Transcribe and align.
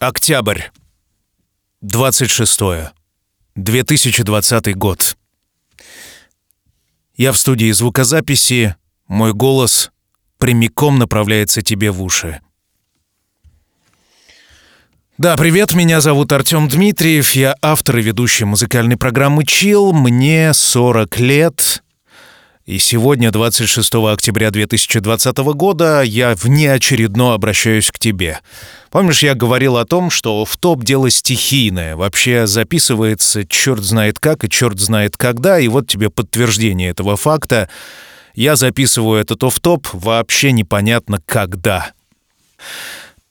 Октябрь. 0.00 0.62
26. 1.80 2.60
2020 3.56 4.76
год. 4.76 5.16
Я 7.16 7.32
в 7.32 7.36
студии 7.36 7.72
звукозаписи, 7.72 8.76
мой 9.08 9.32
голос 9.32 9.90
прямиком 10.38 11.00
направляется 11.00 11.62
тебе 11.62 11.90
в 11.90 12.00
уши. 12.00 12.40
Да, 15.16 15.36
привет, 15.36 15.74
меня 15.74 16.00
зовут 16.00 16.30
Артем 16.30 16.68
Дмитриев, 16.68 17.32
я 17.32 17.56
автор 17.60 17.98
и 17.98 18.02
ведущий 18.02 18.44
музыкальной 18.44 18.96
программы 18.96 19.44
«Чил», 19.44 19.92
мне 19.92 20.54
40 20.54 21.18
лет, 21.18 21.82
и 22.68 22.78
сегодня, 22.78 23.30
26 23.30 23.94
октября 23.94 24.50
2020 24.50 25.38
года, 25.38 26.02
я 26.02 26.34
внеочередно 26.34 27.32
обращаюсь 27.32 27.90
к 27.90 27.98
тебе. 27.98 28.40
Помнишь, 28.90 29.22
я 29.22 29.34
говорил 29.34 29.78
о 29.78 29.86
том, 29.86 30.10
что 30.10 30.44
в 30.44 30.54
топ 30.58 30.84
дело 30.84 31.08
стихийное, 31.08 31.96
вообще 31.96 32.46
записывается 32.46 33.46
черт 33.46 33.82
знает 33.82 34.18
как 34.18 34.44
и 34.44 34.50
черт 34.50 34.78
знает 34.80 35.16
когда, 35.16 35.58
и 35.58 35.66
вот 35.68 35.88
тебе 35.88 36.10
подтверждение 36.10 36.90
этого 36.90 37.16
факта. 37.16 37.70
Я 38.34 38.54
записываю 38.54 39.18
этот 39.18 39.42
оф-топ 39.44 39.88
вообще 39.94 40.52
непонятно 40.52 41.22
когда. 41.24 41.92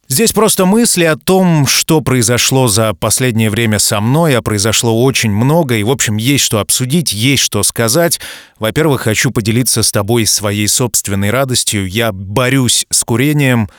Здесь 0.09 0.31
просто 0.31 0.65
мысли 0.65 1.03
о 1.03 1.17
том, 1.17 1.67
что 1.67 1.99
произошло 1.99 2.69
за 2.69 2.93
последнее 2.93 3.49
время 3.49 3.77
со 3.77 3.99
мной, 3.99 4.37
а 4.37 4.41
произошло 4.41 5.03
очень 5.03 5.31
много, 5.31 5.75
и, 5.75 5.83
в 5.83 5.89
общем, 5.89 6.15
есть 6.15 6.45
что 6.45 6.59
обсудить, 6.59 7.11
есть 7.11 7.43
что 7.43 7.61
сказать. 7.61 8.21
Во-первых, 8.57 9.01
хочу 9.01 9.31
поделиться 9.31 9.83
с 9.83 9.91
тобой 9.91 10.25
своей 10.25 10.69
собственной 10.69 11.29
радостью. 11.29 11.85
Я 11.85 12.13
борюсь 12.13 12.85
с 12.89 13.03
курением. 13.03 13.69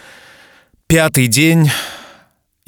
Пятый 0.87 1.29
день 1.29 1.71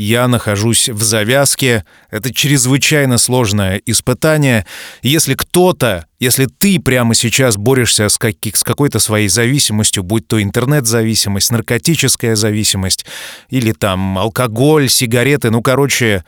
я 0.00 0.28
нахожусь 0.28 0.88
в 0.88 1.02
завязке. 1.02 1.84
Это 2.10 2.32
чрезвычайно 2.32 3.18
сложное 3.18 3.82
испытание. 3.84 4.64
Если 5.02 5.34
кто-то, 5.34 6.06
если 6.18 6.46
ты 6.46 6.80
прямо 6.80 7.14
сейчас 7.14 7.58
борешься 7.58 8.08
с, 8.08 8.16
как, 8.16 8.34
с 8.54 8.64
какой-то 8.64 8.98
своей 8.98 9.28
зависимостью, 9.28 10.02
будь 10.02 10.26
то 10.26 10.42
интернет-зависимость, 10.42 11.50
наркотическая 11.50 12.34
зависимость 12.34 13.04
или 13.50 13.72
там 13.72 14.16
алкоголь, 14.16 14.88
сигареты, 14.88 15.50
ну, 15.50 15.60
короче, 15.60 16.24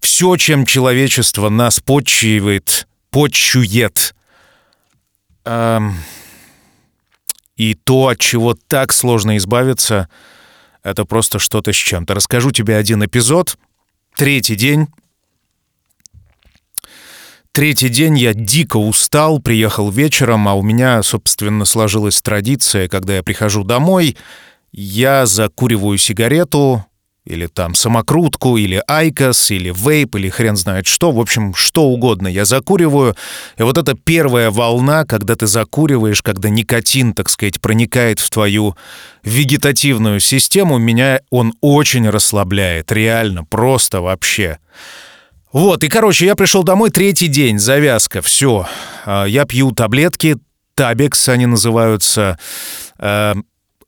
все, 0.00 0.36
чем 0.36 0.66
человечество 0.66 1.48
нас 1.48 1.78
подчивает, 1.78 2.88
подчует. 3.10 4.16
Эм, 5.44 5.94
и 7.56 7.74
то, 7.74 8.08
от 8.08 8.18
чего 8.18 8.56
так 8.66 8.92
сложно 8.92 9.36
избавиться— 9.36 10.08
это 10.86 11.04
просто 11.04 11.40
что-то 11.40 11.72
с 11.72 11.76
чем-то. 11.76 12.14
Расскажу 12.14 12.52
тебе 12.52 12.76
один 12.76 13.04
эпизод. 13.04 13.58
Третий 14.16 14.54
день. 14.54 14.86
Третий 17.50 17.88
день 17.88 18.16
я 18.18 18.34
дико 18.34 18.76
устал, 18.76 19.40
приехал 19.40 19.90
вечером, 19.90 20.46
а 20.46 20.54
у 20.54 20.62
меня, 20.62 21.02
собственно, 21.02 21.64
сложилась 21.64 22.22
традиция, 22.22 22.86
когда 22.86 23.16
я 23.16 23.22
прихожу 23.22 23.64
домой, 23.64 24.16
я 24.72 25.26
закуриваю 25.26 25.98
сигарету, 25.98 26.84
или 27.26 27.46
там 27.46 27.74
самокрутку, 27.74 28.56
или 28.56 28.82
айкос, 28.86 29.50
или 29.50 29.72
вейп, 29.76 30.14
или 30.14 30.28
хрен 30.28 30.56
знает 30.56 30.86
что. 30.86 31.10
В 31.10 31.20
общем, 31.20 31.54
что 31.54 31.84
угодно 31.84 32.28
я 32.28 32.44
закуриваю. 32.44 33.16
И 33.58 33.62
вот 33.62 33.76
эта 33.76 33.94
первая 33.94 34.50
волна, 34.50 35.04
когда 35.04 35.34
ты 35.34 35.46
закуриваешь, 35.46 36.22
когда 36.22 36.48
никотин, 36.48 37.12
так 37.12 37.28
сказать, 37.28 37.60
проникает 37.60 38.20
в 38.20 38.30
твою 38.30 38.76
вегетативную 39.24 40.20
систему, 40.20 40.78
меня 40.78 41.20
он 41.30 41.52
очень 41.60 42.08
расслабляет. 42.08 42.92
Реально, 42.92 43.44
просто 43.44 44.00
вообще. 44.00 44.58
Вот, 45.52 45.82
и, 45.84 45.88
короче, 45.88 46.26
я 46.26 46.36
пришел 46.36 46.62
домой, 46.62 46.90
третий 46.90 47.28
день, 47.28 47.58
завязка, 47.58 48.22
все. 48.22 48.68
А, 49.04 49.24
я 49.24 49.46
пью 49.46 49.72
таблетки, 49.72 50.36
табекс 50.74 51.28
они 51.28 51.46
называются, 51.46 52.38
а, 52.98 53.34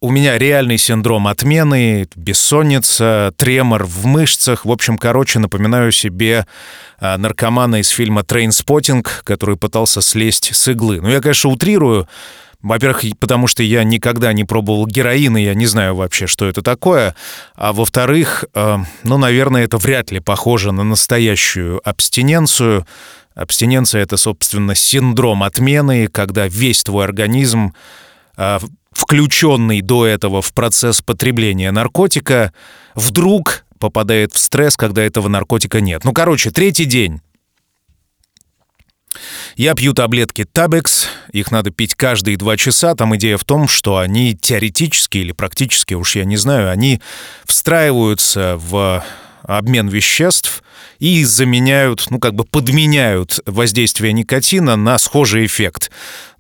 у 0.01 0.11
меня 0.11 0.39
реальный 0.39 0.79
синдром 0.79 1.27
отмены, 1.27 2.07
бессонница, 2.15 3.33
тремор 3.37 3.85
в 3.85 4.07
мышцах. 4.07 4.65
В 4.65 4.71
общем, 4.71 4.97
короче, 4.97 5.41
напоминаю 5.41 5.91
себе 5.91 6.47
а, 7.01 7.19
наркомана 7.19 7.81
из 7.81 7.89
фильма 7.89 8.23
«Trainspotting», 8.23 9.23
который 9.25 9.57
пытался 9.57 10.01
слезть 10.01 10.55
с 10.55 10.69
иглы. 10.69 11.01
Ну, 11.01 11.09
я, 11.09 11.21
конечно, 11.21 11.51
утрирую. 11.51 12.09
Во-первых, 12.63 13.03
потому 13.19 13.49
что 13.49 13.65
я 13.65 13.83
никогда 13.83 14.33
не 14.33 14.45
пробовал 14.45 14.87
героин, 14.87 15.37
и 15.37 15.43
я 15.43 15.55
не 15.55 15.67
знаю 15.67 15.97
вообще, 15.97 16.29
что 16.29 16.47
это 16.47 16.63
такое. 16.63 17.17
А 17.57 17.73
во-вторых, 17.73 18.45
э, 18.55 18.79
ну, 19.03 19.19
наверное, 19.19 19.65
это 19.65 19.79
вряд 19.79 20.13
ли 20.13 20.21
похоже 20.21 20.71
на 20.71 20.85
настоящую 20.85 21.81
абстиненцию. 21.89 22.87
Абстиненция— 23.35 24.03
это, 24.03 24.17
собственно, 24.17 24.75
синдром 24.77 25.43
отмены, 25.43 26.07
когда 26.09 26.47
весь 26.47 26.83
твой 26.85 27.05
организм 27.05 27.73
включенный 28.93 29.81
до 29.81 30.07
этого 30.07 30.43
в 30.43 30.53
процесс 30.53 31.03
потребления 31.03 31.71
наркотика, 31.71 32.53
вдруг 32.95 33.65
попадает 33.79 34.35
в 34.35 34.39
стресс, 34.39 34.77
когда 34.77 35.03
этого 35.03 35.29
наркотика 35.29 35.81
нет. 35.81 36.05
Ну, 36.05 36.13
короче, 36.13 36.51
третий 36.51 36.85
день. 36.85 37.21
Я 39.57 39.75
пью 39.75 39.93
таблетки 39.95 40.45
Табекс, 40.45 41.09
их 41.33 41.51
надо 41.51 41.71
пить 41.71 41.95
каждые 41.95 42.37
два 42.37 42.57
часа. 42.57 42.95
Там 42.95 43.17
идея 43.17 43.37
в 43.37 43.45
том, 43.45 43.67
что 43.67 43.99
они 43.99 44.37
теоретически 44.37 45.19
или 45.19 45.33
практически, 45.33 45.95
уж 45.95 46.17
я 46.17 46.25
не 46.25 46.37
знаю, 46.37 46.71
они 46.71 47.01
встраиваются 47.45 48.57
в 48.59 49.05
обмен 49.57 49.89
веществ 49.89 50.63
и 50.99 51.25
заменяют, 51.25 52.07
ну 52.11 52.19
как 52.19 52.35
бы 52.35 52.45
подменяют 52.45 53.41
воздействие 53.47 54.13
никотина 54.13 54.77
на 54.77 54.99
схожий 54.99 55.47
эффект. 55.47 55.91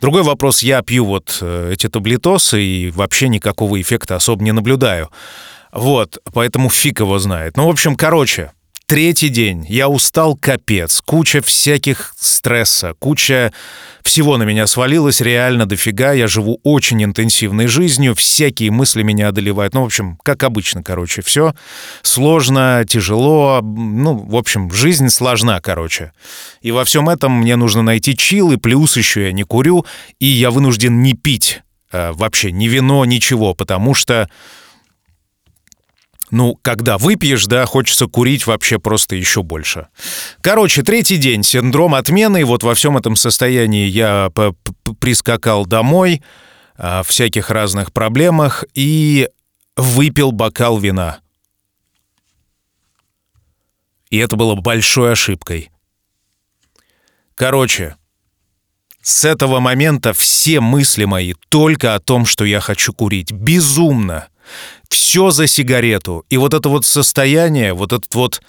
Другой 0.00 0.22
вопрос, 0.22 0.62
я 0.62 0.82
пью 0.82 1.06
вот 1.06 1.38
э, 1.40 1.70
эти 1.72 1.88
таблетосы 1.88 2.62
и 2.62 2.90
вообще 2.90 3.28
никакого 3.28 3.80
эффекта 3.80 4.16
особо 4.16 4.44
не 4.44 4.52
наблюдаю. 4.52 5.10
Вот, 5.72 6.18
поэтому 6.32 6.70
фиг 6.70 7.00
его 7.00 7.18
знает. 7.18 7.56
Ну, 7.56 7.66
в 7.66 7.70
общем, 7.70 7.94
короче, 7.94 8.52
Третий 8.88 9.28
день. 9.28 9.66
Я 9.68 9.90
устал 9.90 10.34
капец. 10.34 11.02
Куча 11.04 11.42
всяких 11.42 12.14
стресса, 12.18 12.94
куча 12.98 13.52
всего 14.02 14.38
на 14.38 14.44
меня 14.44 14.66
свалилось, 14.66 15.20
реально 15.20 15.66
дофига. 15.66 16.12
Я 16.12 16.26
живу 16.26 16.58
очень 16.62 17.04
интенсивной 17.04 17.66
жизнью, 17.66 18.14
всякие 18.14 18.70
мысли 18.70 19.02
меня 19.02 19.28
одолевают. 19.28 19.74
Ну, 19.74 19.82
в 19.82 19.84
общем, 19.84 20.16
как 20.22 20.42
обычно, 20.42 20.82
короче, 20.82 21.20
все 21.20 21.54
сложно, 22.00 22.86
тяжело. 22.88 23.60
Ну, 23.62 24.14
в 24.14 24.34
общем, 24.34 24.72
жизнь 24.72 25.10
сложна, 25.10 25.60
короче. 25.60 26.12
И 26.62 26.70
во 26.70 26.86
всем 26.86 27.10
этом 27.10 27.42
мне 27.42 27.56
нужно 27.56 27.82
найти 27.82 28.16
чил, 28.16 28.52
и 28.52 28.56
плюс 28.56 28.96
еще 28.96 29.24
я 29.26 29.32
не 29.32 29.42
курю, 29.42 29.84
и 30.18 30.24
я 30.24 30.50
вынужден 30.50 31.02
не 31.02 31.12
пить 31.12 31.60
э, 31.92 32.12
вообще 32.12 32.52
ни 32.52 32.68
вино, 32.68 33.04
ничего, 33.04 33.52
потому 33.52 33.92
что 33.92 34.30
ну, 36.30 36.58
когда 36.62 36.98
выпьешь, 36.98 37.46
да, 37.46 37.66
хочется 37.66 38.06
курить 38.06 38.46
вообще 38.46 38.78
просто 38.78 39.16
еще 39.16 39.42
больше. 39.42 39.88
Короче, 40.40 40.82
третий 40.82 41.16
день, 41.16 41.42
синдром 41.42 41.94
отмены. 41.94 42.44
Вот 42.44 42.62
во 42.62 42.74
всем 42.74 42.96
этом 42.96 43.16
состоянии 43.16 43.86
я 43.86 44.30
прискакал 45.00 45.66
домой, 45.66 46.22
в 46.76 47.04
всяких 47.06 47.50
разных 47.50 47.92
проблемах, 47.92 48.64
и 48.74 49.28
выпил 49.76 50.32
бокал 50.32 50.78
вина. 50.78 51.18
И 54.10 54.18
это 54.18 54.36
было 54.36 54.54
большой 54.54 55.12
ошибкой. 55.12 55.70
Короче, 57.34 57.96
с 59.02 59.24
этого 59.24 59.60
момента 59.60 60.12
все 60.12 60.60
мысли 60.60 61.04
мои 61.04 61.34
только 61.48 61.94
о 61.94 62.00
том, 62.00 62.26
что 62.26 62.44
я 62.44 62.60
хочу 62.60 62.92
курить. 62.92 63.32
Безумно 63.32 64.28
все 64.88 65.30
за 65.30 65.46
сигарету. 65.46 66.24
И 66.30 66.36
вот 66.36 66.54
это 66.54 66.68
вот 66.68 66.84
состояние, 66.84 67.74
вот 67.74 67.92
этот 67.92 68.14
вот 68.14 68.40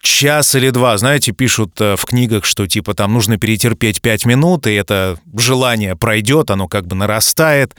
час 0.00 0.54
или 0.54 0.70
два, 0.70 0.96
знаете, 0.98 1.32
пишут 1.32 1.80
э, 1.80 1.96
в 1.96 2.04
книгах, 2.04 2.44
что 2.44 2.66
типа 2.66 2.94
там 2.94 3.12
нужно 3.12 3.38
перетерпеть 3.38 4.00
пять 4.00 4.24
минут, 4.24 4.66
и 4.66 4.74
это 4.74 5.18
желание 5.36 5.96
пройдет, 5.96 6.50
оно 6.50 6.68
как 6.68 6.86
бы 6.86 6.94
нарастает. 6.94 7.74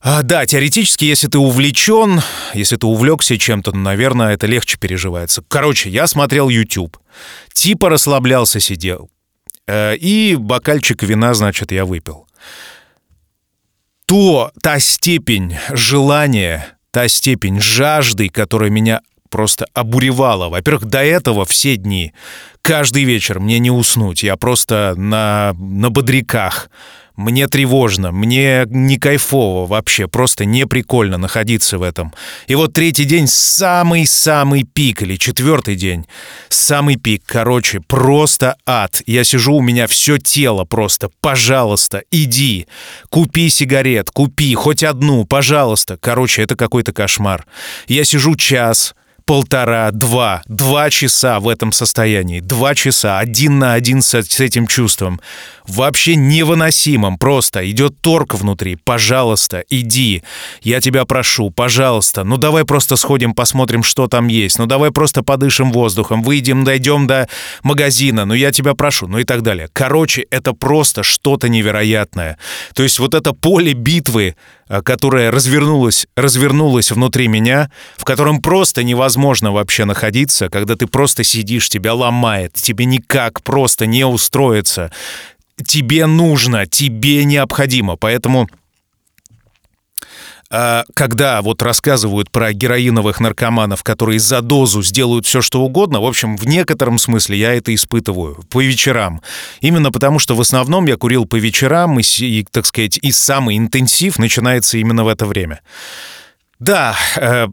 А, 0.00 0.22
да, 0.22 0.44
теоретически, 0.44 1.04
если 1.04 1.28
ты 1.28 1.38
увлечен, 1.38 2.20
если 2.52 2.76
ты 2.76 2.86
увлекся 2.86 3.38
чем-то, 3.38 3.72
ну, 3.72 3.80
наверное, 3.80 4.34
это 4.34 4.46
легче 4.46 4.76
переживается. 4.78 5.42
Короче, 5.48 5.88
я 5.88 6.06
смотрел 6.06 6.48
YouTube, 6.48 6.98
типа 7.52 7.88
расслаблялся, 7.88 8.60
сидел, 8.60 9.10
э, 9.66 9.96
и 9.96 10.36
бокальчик 10.36 11.02
вина, 11.02 11.34
значит, 11.34 11.72
я 11.72 11.84
выпил 11.84 12.26
то, 14.06 14.50
та 14.62 14.80
степень 14.80 15.56
желания, 15.70 16.76
та 16.90 17.08
степень 17.08 17.60
жажды, 17.60 18.28
которая 18.28 18.70
меня 18.70 19.00
просто 19.30 19.66
обуревала. 19.74 20.48
Во-первых, 20.48 20.84
до 20.84 21.02
этого 21.02 21.44
все 21.44 21.76
дни, 21.76 22.12
каждый 22.62 23.04
вечер 23.04 23.40
мне 23.40 23.58
не 23.58 23.70
уснуть. 23.70 24.22
Я 24.22 24.36
просто 24.36 24.94
на, 24.96 25.54
на 25.58 25.90
бодряках. 25.90 26.70
Мне 27.16 27.46
тревожно, 27.46 28.10
мне 28.10 28.64
не 28.68 28.98
кайфово 28.98 29.66
вообще, 29.66 30.08
просто 30.08 30.44
не 30.44 30.66
прикольно 30.66 31.16
находиться 31.16 31.78
в 31.78 31.82
этом. 31.82 32.12
И 32.48 32.54
вот 32.56 32.72
третий 32.72 33.04
день 33.04 33.28
самый-самый 33.28 34.64
пик, 34.64 35.02
или 35.02 35.16
четвертый 35.16 35.76
день, 35.76 36.06
самый 36.48 36.96
пик, 36.96 37.22
короче, 37.24 37.80
просто 37.80 38.56
ад. 38.66 39.02
Я 39.06 39.22
сижу, 39.22 39.54
у 39.54 39.62
меня 39.62 39.86
все 39.86 40.18
тело 40.18 40.64
просто, 40.64 41.10
пожалуйста, 41.20 42.02
иди, 42.10 42.66
купи 43.10 43.48
сигарет, 43.48 44.10
купи 44.10 44.54
хоть 44.54 44.82
одну, 44.82 45.24
пожалуйста. 45.24 45.96
Короче, 46.00 46.42
это 46.42 46.56
какой-то 46.56 46.92
кошмар. 46.92 47.46
Я 47.86 48.04
сижу 48.04 48.34
час, 48.34 48.94
полтора, 49.26 49.90
два, 49.90 50.42
два 50.46 50.90
часа 50.90 51.40
в 51.40 51.48
этом 51.48 51.72
состоянии, 51.72 52.40
два 52.40 52.74
часа, 52.74 53.18
один 53.18 53.58
на 53.58 53.74
один 53.74 54.02
с, 54.02 54.14
этим 54.14 54.66
чувством. 54.66 55.20
Вообще 55.66 56.14
невыносимым, 56.14 57.16
просто. 57.16 57.68
Идет 57.70 58.00
торг 58.02 58.34
внутри. 58.34 58.76
Пожалуйста, 58.76 59.64
иди, 59.70 60.22
я 60.62 60.80
тебя 60.80 61.06
прошу, 61.06 61.50
пожалуйста, 61.50 62.22
ну 62.24 62.36
давай 62.36 62.64
просто 62.64 62.96
сходим, 62.96 63.34
посмотрим, 63.34 63.82
что 63.82 64.06
там 64.06 64.28
есть, 64.28 64.58
ну 64.58 64.66
давай 64.66 64.90
просто 64.90 65.22
подышим 65.22 65.72
воздухом, 65.72 66.22
выйдем, 66.22 66.64
дойдем 66.64 67.06
до 67.06 67.28
магазина, 67.62 68.26
ну 68.26 68.34
я 68.34 68.52
тебя 68.52 68.74
прошу, 68.74 69.06
ну 69.06 69.18
и 69.18 69.24
так 69.24 69.42
далее. 69.42 69.68
Короче, 69.72 70.26
это 70.30 70.52
просто 70.52 71.02
что-то 71.02 71.48
невероятное. 71.48 72.38
То 72.74 72.82
есть 72.82 72.98
вот 72.98 73.14
это 73.14 73.32
поле 73.32 73.72
битвы, 73.72 74.36
а, 74.68 74.82
которое 74.82 75.30
развернулось, 75.30 76.06
развернулось 76.16 76.90
внутри 76.90 77.28
меня, 77.28 77.70
в 77.96 78.04
котором 78.04 78.40
просто 78.40 78.82
невозможно 78.82 79.52
вообще 79.52 79.84
находиться, 79.84 80.48
когда 80.48 80.76
ты 80.76 80.86
просто 80.86 81.24
сидишь, 81.24 81.68
тебя 81.68 81.94
ломает, 81.94 82.54
тебе 82.54 82.84
никак 82.84 83.42
просто 83.42 83.86
не 83.86 84.04
устроиться. 84.04 84.90
Тебе 85.66 86.06
нужно, 86.06 86.66
тебе 86.66 87.24
необходимо. 87.24 87.96
Поэтому 87.96 88.48
когда 90.48 91.42
вот 91.42 91.62
рассказывают 91.62 92.30
про 92.30 92.52
героиновых 92.52 93.20
наркоманов, 93.20 93.82
которые 93.82 94.18
за 94.18 94.40
дозу 94.40 94.82
сделают 94.82 95.26
все, 95.26 95.40
что 95.40 95.62
угодно, 95.62 96.00
в 96.00 96.06
общем, 96.06 96.36
в 96.36 96.46
некотором 96.46 96.98
смысле 96.98 97.38
я 97.38 97.54
это 97.54 97.74
испытываю 97.74 98.44
по 98.50 98.62
вечерам. 98.62 99.22
Именно 99.60 99.90
потому, 99.90 100.18
что 100.18 100.36
в 100.36 100.40
основном 100.40 100.86
я 100.86 100.96
курил 100.96 101.26
по 101.26 101.36
вечерам, 101.36 101.98
и, 101.98 102.02
и 102.02 102.46
так 102.50 102.66
сказать, 102.66 102.98
и 102.98 103.12
самый 103.12 103.56
интенсив 103.56 104.18
начинается 104.18 104.78
именно 104.78 105.04
в 105.04 105.08
это 105.08 105.26
время. 105.26 105.60
Да, 106.60 106.96
э, 107.16 107.48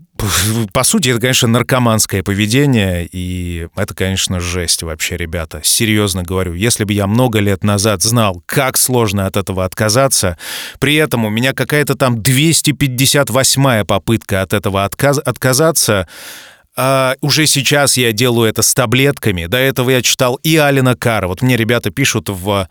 по 0.74 0.84
сути, 0.84 1.10
это, 1.10 1.20
конечно, 1.20 1.48
наркоманское 1.48 2.22
поведение, 2.22 3.08
и 3.12 3.68
это, 3.76 3.96
конечно, 3.96 4.40
жесть 4.40 4.84
вообще, 4.84 5.18
ребята. 5.18 5.62
Серьезно 5.64 6.24
говорю, 6.24 6.54
если 6.54 6.84
бы 6.84 6.94
я 6.94 7.08
много 7.08 7.40
лет 7.40 7.64
назад 7.64 8.04
знал, 8.04 8.44
как 8.46 8.78
сложно 8.78 9.26
от 9.26 9.38
этого 9.38 9.66
отказаться, 9.66 10.38
при 10.80 10.96
этом 10.96 11.26
у 11.26 11.30
меня 11.30 11.54
какая-то 11.54 11.96
там 11.96 12.20
258-я 12.20 13.86
попытка 13.86 14.44
от 14.44 14.54
этого 14.54 14.86
отказ 14.86 15.18
отказаться, 15.18 16.08
а 16.76 17.16
уже 17.22 17.48
сейчас 17.48 17.98
я 17.98 18.12
делаю 18.12 18.50
это 18.50 18.62
с 18.62 18.74
таблетками. 18.74 19.48
До 19.48 19.58
этого 19.58 19.90
я 19.90 20.02
читал 20.02 20.36
и 20.44 20.56
Алина 20.56 20.96
Кара. 20.96 21.28
Вот 21.28 21.42
мне 21.42 21.58
ребята 21.58 21.90
пишут 21.90 22.30
в 22.30 22.68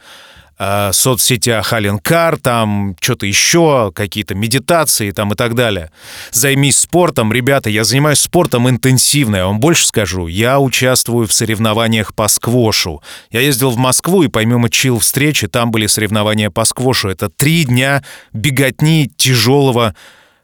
э, 0.60 0.90
соцсетях 0.92 1.72
Аленкар, 1.72 2.38
там 2.38 2.94
что-то 3.00 3.26
еще, 3.26 3.90
какие-то 3.92 4.34
медитации 4.34 5.10
там 5.10 5.32
и 5.32 5.34
так 5.34 5.54
далее. 5.54 5.90
Займись 6.30 6.78
спортом. 6.78 7.32
Ребята, 7.32 7.70
я 7.70 7.82
занимаюсь 7.82 8.20
спортом 8.20 8.68
интенсивно, 8.68 9.36
я 9.36 9.46
вам 9.46 9.58
больше 9.58 9.86
скажу. 9.86 10.26
Я 10.26 10.60
участвую 10.60 11.26
в 11.26 11.32
соревнованиях 11.32 12.14
по 12.14 12.28
сквошу. 12.28 13.02
Я 13.30 13.40
ездил 13.40 13.70
в 13.70 13.78
Москву 13.78 14.22
и 14.22 14.28
помимо 14.28 14.68
чил 14.68 14.98
встречи, 14.98 15.48
там 15.48 15.70
были 15.70 15.86
соревнования 15.86 16.50
по 16.50 16.64
сквошу. 16.64 17.08
Это 17.08 17.30
три 17.30 17.64
дня 17.64 18.04
беготни 18.32 19.10
тяжелого 19.16 19.94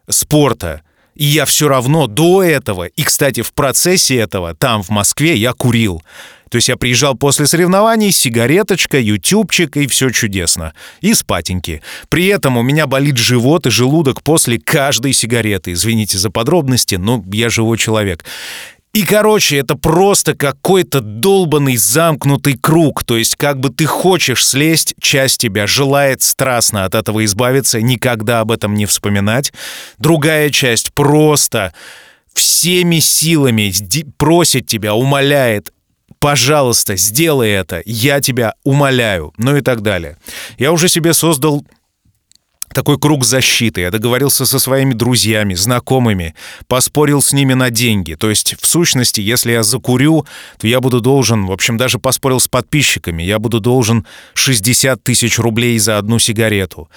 спорта. 0.09 0.81
И 1.15 1.25
я 1.25 1.47
все 1.47 1.67
равно 1.67 2.07
до 2.07 2.43
этого, 2.43 2.85
и, 2.85 3.03
кстати, 3.03 3.41
в 3.41 3.55
процессе 3.55 4.17
этого, 4.17 4.55
там, 4.55 4.83
в 4.83 4.91
Москве, 4.91 5.35
я 5.35 5.55
курил. 5.55 6.03
То 6.51 6.57
есть 6.57 6.69
я 6.69 6.77
приезжал 6.77 7.15
после 7.15 7.47
соревнований, 7.47 8.13
сигареточка, 8.13 8.99
ютубчик, 8.99 9.77
и 9.77 9.87
все 9.87 10.11
чудесно. 10.11 10.73
И 11.01 11.13
спатеньки. 11.15 11.83
При 12.09 12.27
этом 12.27 12.57
у 12.57 12.63
меня 12.63 12.87
болит 12.87 13.17
живот 13.17 13.67
и 13.67 13.71
желудок 13.71 14.23
после 14.23 14.59
каждой 14.59 15.13
сигареты. 15.13 15.73
Извините 15.73 16.19
за 16.19 16.31
подробности, 16.31 16.95
но 16.95 17.23
я 17.33 17.51
живой 17.51 17.79
человек. 17.79 18.25
И, 18.97 19.03
короче, 19.03 19.59
это 19.59 19.75
просто 19.75 20.35
какой-то 20.35 21.03
долбанный 21.03 21.77
замкнутый 21.77 22.57
круг. 22.57 23.05
То 23.05 23.19
есть, 23.19 23.37
как 23.37 23.61
бы 23.61 23.69
ты 23.69 23.85
хочешь 23.85 24.47
слезть, 24.47 24.95
часть 25.01 25.39
тебя 25.39 25.67
желает 25.67 26.23
страстно 26.23 26.87
от 26.87 26.95
этого 26.95 27.23
избавиться, 27.27 27.83
никогда 27.83 28.41
об 28.41 28.53
этом 28.53 28.73
не 28.73 28.87
вспоминать. 28.87 29.53
Другая 29.99 30.49
часть 30.49 30.95
просто 30.95 31.75
всеми 32.33 33.01
силами 33.01 33.71
просит 34.17 34.67
тебя, 34.67 34.95
умоляет, 34.95 35.73
пожалуйста, 36.27 36.97
сделай 36.97 37.51
это, 37.51 37.83
я 37.87 38.21
тебя 38.21 38.55
умоляю, 38.65 39.33
ну 39.39 39.57
и 39.57 39.61
так 39.61 39.83
далее. 39.83 40.17
Я 40.59 40.73
уже 40.73 40.89
себе 40.89 41.13
создал 41.13 41.65
такой 42.75 42.99
круг 42.99 43.25
защиты. 43.25 43.83
Я 43.83 43.93
договорился 43.93 44.45
со 44.45 44.59
своими 44.59 44.93
друзьями, 44.93 45.55
знакомыми, 45.55 46.35
поспорил 46.67 47.23
с 47.23 47.33
ними 47.33 47.55
на 47.55 47.71
деньги. 47.71 48.15
То 48.15 48.29
есть, 48.29 48.57
в 48.61 48.67
сущности, 48.67 49.21
если 49.21 49.53
я 49.53 49.63
закурю, 49.63 50.27
то 50.59 50.67
я 50.67 50.81
буду 50.81 51.01
должен, 51.01 51.47
в 51.47 51.53
общем, 51.53 51.77
даже 51.77 52.01
поспорил 52.01 52.41
с 52.41 52.49
подписчиками, 52.49 53.23
я 53.23 53.39
буду 53.39 53.61
должен 53.61 54.05
60 54.35 55.01
тысяч 55.05 55.39
рублей 55.39 55.79
за 55.79 55.97
одну 55.97 56.19
сигарету. 56.19 56.89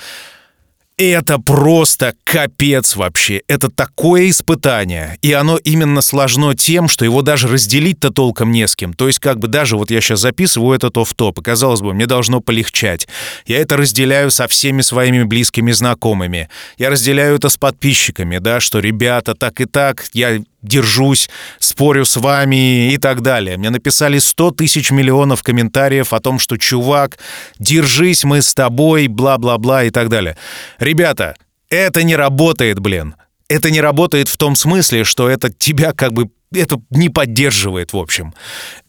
Это 1.02 1.40
просто 1.40 2.14
капец 2.26 2.98
вообще. 2.98 3.42
Это 3.48 3.70
такое 3.70 4.30
испытание. 4.30 5.18
И 5.22 5.32
оно 5.32 5.56
именно 5.56 6.02
сложно 6.02 6.54
тем, 6.56 6.90
что 6.90 7.06
его 7.06 7.22
даже 7.22 7.48
разделить-то 7.48 8.10
толком 8.10 8.52
не 8.52 8.68
с 8.68 8.76
кем. 8.76 8.94
То 8.94 9.08
есть 9.08 9.20
как 9.20 9.40
бы 9.40 9.48
даже 9.48 9.78
вот 9.78 9.92
я 9.92 10.02
сейчас 10.02 10.20
записываю 10.20 10.76
этот 10.76 10.98
оф-топ, 10.98 11.40
и 11.40 11.42
казалось 11.42 11.80
бы, 11.80 11.94
мне 11.94 12.06
должно 12.06 12.42
полегчать. 12.42 13.08
Я 13.46 13.60
это 13.60 13.78
разделяю 13.78 14.30
со 14.30 14.50
всеми 14.50 14.82
своими 14.82 15.24
близкими 15.24 15.72
знакомыми. 15.72 16.50
Я 16.78 16.90
разделяю 16.90 17.38
это 17.38 17.48
с 17.48 17.56
подписчиками, 17.56 18.40
да, 18.40 18.60
что 18.60 18.80
ребята, 18.80 19.36
так 19.36 19.62
и 19.62 19.66
так, 19.66 20.06
я 20.12 20.42
держусь, 20.62 21.30
спорю 21.60 22.06
с 22.06 22.18
вами 22.18 22.94
и 22.94 22.98
так 22.98 23.22
далее. 23.22 23.58
Мне 23.58 23.70
написали 23.70 24.20
100 24.20 24.52
тысяч 24.52 24.92
миллионов 24.92 25.44
комментариев 25.44 26.14
о 26.14 26.20
том, 26.20 26.40
что 26.40 26.58
«чувак, 26.58 27.18
держись, 27.60 28.24
мы 28.24 28.42
с 28.42 28.54
тобой», 28.54 29.08
бла-бла-бла 29.08 29.84
и 29.84 29.90
так 29.90 30.10
далее. 30.10 30.38
Ребята, 30.80 31.36
это 31.70 32.04
не 32.04 32.16
работает, 32.16 32.80
блин. 32.80 33.16
Это 33.48 33.72
не 33.72 33.82
работает 33.82 34.28
в 34.28 34.38
том 34.38 34.56
смысле, 34.56 35.04
что 35.04 35.30
это 35.30 35.52
тебя 35.52 35.94
как 35.94 36.14
бы 36.14 36.30
это 36.54 36.82
не 36.90 37.10
поддерживает, 37.10 37.94
в 37.94 37.98
общем. 37.98 38.34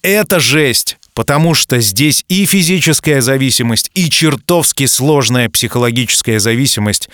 Это 0.02 0.40
жесть, 0.40 0.98
потому 1.14 1.54
что 1.54 1.80
здесь 1.80 2.24
и 2.28 2.46
физическая 2.46 3.20
зависимость, 3.20 3.90
и 3.94 4.08
чертовски 4.08 4.86
сложная 4.86 5.48
психологическая 5.48 6.38
зависимость 6.38 7.10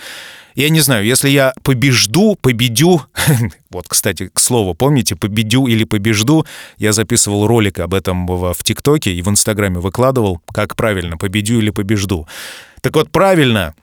я 0.57 0.69
не 0.69 0.79
знаю, 0.79 1.05
если 1.05 1.29
я 1.29 1.53
побежду, 1.61 2.35
победю, 2.41 3.03
вот, 3.69 3.87
кстати, 3.87 4.31
к 4.33 4.39
слову, 4.39 4.73
помните, 4.73 5.15
победю 5.15 5.67
или 5.67 5.83
побежду, 5.83 6.47
я 6.79 6.93
записывал 6.93 7.45
ролик 7.45 7.77
об 7.77 7.93
этом 7.93 8.25
в, 8.25 8.55
ТикТоке 8.63 9.13
и 9.13 9.21
в 9.21 9.29
Инстаграме 9.29 9.79
выкладывал, 9.79 10.41
как 10.51 10.75
правильно, 10.75 11.15
победю 11.15 11.59
или 11.59 11.69
побежду. 11.69 12.27
Так 12.81 12.95
вот, 12.95 13.11
правильно, 13.11 13.75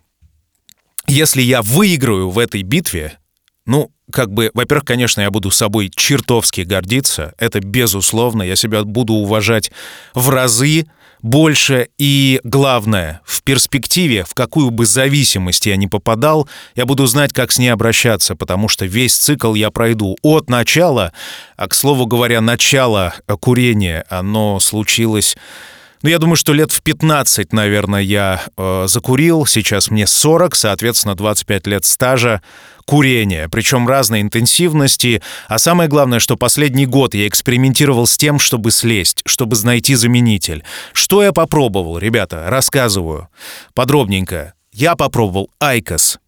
если 1.07 1.43
я 1.43 1.63
выиграю 1.63 2.31
в 2.31 2.41
этой 2.41 2.63
битве, 2.63 3.19
ну, 3.67 3.93
как 4.11 4.33
бы, 4.33 4.51
во-первых, 4.53 4.85
конечно, 4.85 5.21
я 5.21 5.31
буду 5.31 5.53
собой 5.53 5.93
чертовски 5.95 6.63
гордиться, 6.63 7.35
это 7.39 7.61
безусловно, 7.61 8.43
я 8.43 8.57
себя 8.57 8.83
буду 8.83 9.15
уважать 9.15 9.71
в 10.13 10.29
разы, 10.29 10.87
больше 11.25 11.89
и, 11.97 12.39
главное, 12.45 13.23
в 13.25 13.43
перспективе, 13.43 14.25
в 14.25 14.35
какую 14.35 14.71
бы 14.71 14.85
зависимость 14.85 15.65
я 15.65 15.77
ни 15.77 15.87
попадал, 15.87 16.47
я 16.77 16.85
буду 16.85 17.07
знать, 17.07 17.33
как 17.33 17.51
с 17.51 17.59
ней 17.59 17.71
обращаться, 17.71 18.37
потому 18.37 18.69
что 18.69 18.85
весь 18.85 19.17
цикл 19.17 19.55
я 19.55 19.71
пройду 19.71 20.19
от 20.23 20.51
начала, 20.51 21.15
а, 21.57 21.67
к 21.67 21.75
слову 21.75 22.05
говоря, 22.07 22.43
начало 22.43 23.15
курения, 23.41 24.05
оно 24.11 24.61
случилось 24.61 25.35
ну, 26.05 26.11
я 26.11 26.19
думаю, 26.19 26.37
что 26.37 26.53
лет 26.53 26.71
в 26.71 26.83
15, 26.83 27.55
наверное, 27.55 28.03
я 28.03 28.43
э, 28.59 28.85
закурил. 28.87 29.47
Сейчас 29.47 29.91
мне 29.91 30.07
40, 30.07 30.55
соответственно, 30.55 31.15
25 31.15 31.67
лет 31.67 31.87
стажа 31.87 32.43
курения, 32.85 33.49
причем 33.49 33.89
разной 33.89 34.21
интенсивности. 34.21 35.23
А 35.49 35.59
самое 35.59 35.89
главное, 35.89 36.19
что 36.19 36.37
последний 36.37 36.85
год 36.85 37.15
я 37.15 37.27
экспериментировал 37.27 38.07
с 38.07 38.19
тем, 38.19 38.39
чтобы 38.39 38.71
слезть, 38.71 39.23
чтобы 39.25 39.57
найти 39.65 39.95
заменитель. 39.95 40.63
Что 40.93 41.23
я 41.23 41.33
попробовал, 41.33 41.97
ребята, 41.97 42.51
рассказываю 42.51 43.31
подробненько. 43.73 44.53
Я 44.75 44.97
попробовал 44.97 45.49
IQOS. 45.59 46.19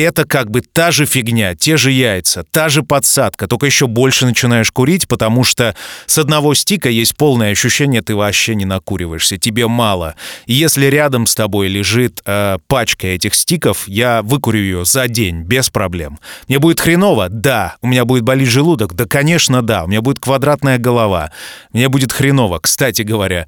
Это 0.00 0.24
как 0.24 0.50
бы 0.50 0.60
та 0.60 0.90
же 0.90 1.06
фигня, 1.06 1.54
те 1.54 1.76
же 1.76 1.90
яйца, 1.90 2.44
та 2.50 2.68
же 2.68 2.82
подсадка, 2.82 3.46
только 3.46 3.66
еще 3.66 3.86
больше 3.86 4.26
начинаешь 4.26 4.70
курить, 4.70 5.08
потому 5.08 5.44
что 5.44 5.74
с 6.06 6.18
одного 6.18 6.54
стика 6.54 6.88
есть 6.88 7.16
полное 7.16 7.52
ощущение, 7.52 8.02
ты 8.02 8.14
вообще 8.14 8.54
не 8.54 8.64
накуриваешься, 8.64 9.38
тебе 9.38 9.66
мало. 9.66 10.14
Если 10.46 10.86
рядом 10.86 11.26
с 11.26 11.34
тобой 11.34 11.68
лежит 11.68 12.20
э, 12.24 12.58
пачка 12.66 13.06
этих 13.06 13.34
стиков, 13.34 13.86
я 13.86 14.22
выкурю 14.22 14.60
ее 14.60 14.84
за 14.84 15.08
день 15.08 15.42
без 15.42 15.70
проблем. 15.70 16.18
Мне 16.48 16.58
будет 16.58 16.80
хреново? 16.80 17.28
Да. 17.28 17.76
У 17.82 17.88
меня 17.88 18.04
будет 18.04 18.22
болеть 18.22 18.48
желудок? 18.48 18.94
Да, 18.94 19.06
конечно, 19.06 19.62
да. 19.62 19.84
У 19.84 19.86
меня 19.86 20.02
будет 20.02 20.18
квадратная 20.18 20.78
голова. 20.78 21.30
Мне 21.72 21.88
будет 21.88 22.12
хреново. 22.12 22.58
Кстати 22.60 23.02
говоря, 23.02 23.46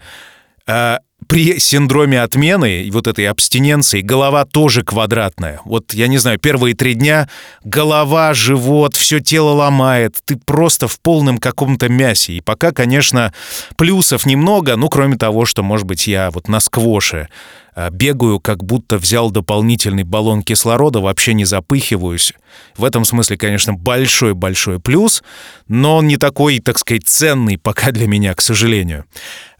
э, 0.66 0.98
при 1.32 1.58
синдроме 1.58 2.20
отмены, 2.20 2.90
вот 2.92 3.06
этой 3.06 3.26
абстиненции, 3.26 4.02
голова 4.02 4.44
тоже 4.44 4.82
квадратная. 4.84 5.62
Вот, 5.64 5.94
я 5.94 6.06
не 6.06 6.18
знаю, 6.18 6.38
первые 6.38 6.74
три 6.74 6.92
дня 6.92 7.26
голова, 7.64 8.34
живот, 8.34 8.94
все 8.94 9.18
тело 9.20 9.52
ломает. 9.52 10.18
Ты 10.26 10.36
просто 10.36 10.88
в 10.88 11.00
полном 11.00 11.38
каком-то 11.38 11.88
мясе. 11.88 12.34
И 12.34 12.42
пока, 12.42 12.72
конечно, 12.72 13.32
плюсов 13.78 14.26
немного, 14.26 14.76
ну, 14.76 14.90
кроме 14.90 15.16
того, 15.16 15.46
что, 15.46 15.62
может 15.62 15.86
быть, 15.86 16.06
я 16.06 16.30
вот 16.30 16.48
на 16.48 16.60
сквоше 16.60 17.30
а, 17.74 17.88
бегаю, 17.88 18.38
как 18.38 18.62
будто 18.62 18.98
взял 18.98 19.30
дополнительный 19.30 20.04
баллон 20.04 20.42
кислорода, 20.42 21.00
вообще 21.00 21.32
не 21.32 21.46
запыхиваюсь. 21.46 22.34
В 22.76 22.84
этом 22.84 23.06
смысле, 23.06 23.38
конечно, 23.38 23.72
большой-большой 23.72 24.80
плюс, 24.80 25.22
но 25.66 25.96
он 25.96 26.08
не 26.08 26.18
такой, 26.18 26.58
так 26.58 26.78
сказать, 26.78 27.08
ценный 27.08 27.56
пока 27.56 27.90
для 27.90 28.06
меня, 28.06 28.34
к 28.34 28.42
сожалению. 28.42 29.06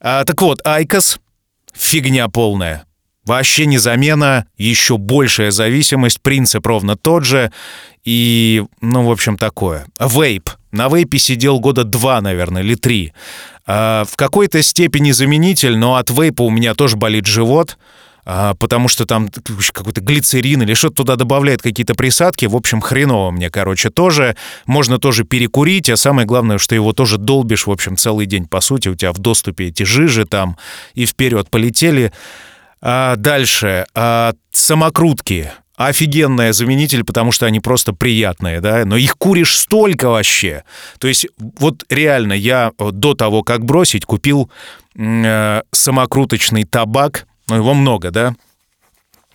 А, 0.03 0.27
так 0.27 0.43
вот, 0.43 0.61
IQOS 0.67 1.19
Фигня 1.73 2.29
полная. 2.29 2.85
Вообще 3.25 3.67
не 3.67 3.79
замена, 3.79 4.47
еще 4.57 4.99
большая 4.99 5.53
зависимость, 5.53 6.21
принцип 6.21 6.67
ровно 6.67 6.97
тот 6.97 7.25
же. 7.25 7.53
И, 8.05 8.65
ну, 8.81 9.07
в 9.07 9.11
общем, 9.11 9.39
такое. 9.39 9.87
Вейп. 10.01 10.51
На 10.73 10.89
вейпе 10.89 11.19
сидел 11.19 11.61
года 11.61 11.85
два, 11.85 12.21
наверное, 12.21 12.63
или 12.63 12.75
три. 12.75 13.13
А, 13.65 14.05
в 14.05 14.17
какой-то 14.17 14.61
степени 14.63 15.13
заменитель, 15.13 15.77
но 15.77 15.97
от 15.97 16.11
вейпа 16.11 16.43
у 16.43 16.51
меня 16.51 16.75
тоже 16.75 16.97
болит 16.97 17.27
живот 17.27 17.79
потому 18.25 18.89
что 18.89 19.05
там 19.07 19.29
какой-то 19.73 20.01
глицерин 20.01 20.63
или 20.63 20.75
что-то 20.75 20.97
туда 20.97 21.17
добавляет, 21.17 21.63
какие-то 21.63 21.95
присадки. 21.95 22.47
В 22.47 22.55
общем, 22.55 22.81
хреново 22.81 23.31
мне, 23.31 23.51
короче, 23.51 23.91
тоже. 23.91 24.37
Можно 24.67 24.99
тоже 24.99 25.25
перекурить, 25.25 25.91
а 25.91 25.97
самое 25.97 26.27
главное, 26.27 26.59
что 26.59 26.75
его 26.75 26.93
тоже 26.93 27.19
долбишь, 27.19 27.67
в 27.67 27.71
общем, 27.71 27.97
целый 27.97 28.27
день, 28.27 28.47
по 28.47 28.61
сути. 28.61 28.89
У 28.89 28.95
тебя 28.95 29.13
в 29.13 29.19
доступе 29.19 29.69
эти 29.69 29.83
жижи 29.83 30.25
там 30.25 30.57
и 30.95 31.07
вперед 31.07 31.51
полетели. 31.51 32.13
А 32.81 33.17
дальше. 33.17 33.87
А, 33.95 34.35
самокрутки 34.51 35.51
офигенная 35.77 36.53
заменитель, 36.53 37.05
потому 37.05 37.33
что 37.33 37.47
они 37.47 37.61
просто 37.61 37.93
приятные, 37.93 38.61
да, 38.61 38.85
но 38.85 38.97
их 38.97 39.17
куришь 39.17 39.59
столько 39.59 40.11
вообще. 40.11 40.65
То 40.99 41.09
есть 41.09 41.27
вот 41.59 41.85
реально 41.89 42.35
я 42.35 42.73
до 42.79 43.15
того, 43.15 43.43
как 43.43 43.65
бросить, 43.65 44.05
купил 44.05 44.51
э, 44.97 45.63
самокруточный 45.73 46.65
табак, 46.65 47.27
ну, 47.53 47.59
его 47.59 47.75
много, 47.75 48.11
да, 48.11 48.35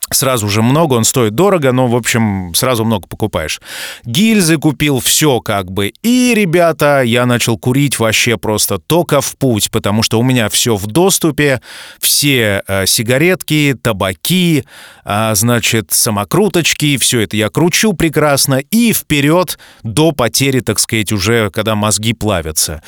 Сразу 0.10 0.48
же 0.48 0.62
много, 0.62 0.94
он 0.94 1.04
стоит 1.04 1.36
дорого, 1.36 1.74
но, 1.74 1.88
в 1.88 1.96
общем, 1.96 2.54
сразу 2.56 2.86
много 2.86 3.10
покупаешь. 3.10 3.60
Гильзы 4.06 4.58
купил, 4.58 5.02
все 5.02 5.42
как 5.42 5.70
бы. 5.70 5.92
И, 6.02 6.34
ребята, 6.34 7.02
я 7.02 7.26
начал 7.26 7.58
курить 7.58 8.00
вообще 8.00 8.38
просто 8.38 8.78
только 8.78 9.20
в 9.20 9.36
путь, 9.36 9.70
потому 9.70 10.04
что 10.04 10.18
у 10.18 10.24
меня 10.24 10.48
все 10.48 10.78
в 10.78 10.88
доступе, 10.88 11.62
все 12.00 12.64
э, 12.66 12.86
сигаретки, 12.86 13.76
табаки, 13.82 14.64
э, 15.04 15.36
значит, 15.36 15.92
самокруточки, 15.92 16.96
все 16.96 17.22
это 17.22 17.36
я 17.36 17.50
кручу 17.50 17.92
прекрасно 17.92 18.60
и 18.72 18.94
вперед 18.94 19.60
до 19.84 20.14
потери, 20.14 20.62
так 20.62 20.80
сказать, 20.80 21.12
уже 21.12 21.50
когда 21.50 21.76
мозги 21.76 22.14
плавятся. 22.14 22.82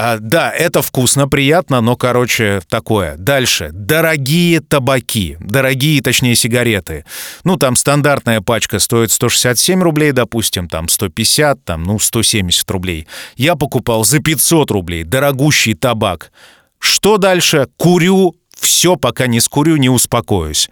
А, 0.00 0.18
да, 0.20 0.52
это 0.52 0.80
вкусно, 0.80 1.26
приятно, 1.26 1.80
но, 1.80 1.96
короче, 1.96 2.60
такое. 2.68 3.16
Дальше. 3.16 3.70
Дорогие 3.72 4.60
табаки. 4.60 5.36
Дорогие, 5.40 6.00
точнее, 6.00 6.36
сигареты. 6.36 7.04
Ну, 7.42 7.56
там 7.56 7.74
стандартная 7.74 8.40
пачка 8.40 8.78
стоит 8.78 9.10
167 9.10 9.82
рублей, 9.82 10.12
допустим, 10.12 10.68
там 10.68 10.88
150, 10.88 11.64
там, 11.64 11.82
ну, 11.82 11.98
170 11.98 12.70
рублей. 12.70 13.08
Я 13.34 13.56
покупал 13.56 14.04
за 14.04 14.20
500 14.20 14.70
рублей. 14.70 15.02
Дорогущий 15.02 15.74
табак. 15.74 16.30
Что 16.78 17.16
дальше? 17.18 17.66
Курю 17.76 18.36
все, 18.56 18.94
пока 18.94 19.26
не 19.26 19.40
скурю, 19.40 19.78
не 19.78 19.88
успокоюсь. 19.88 20.70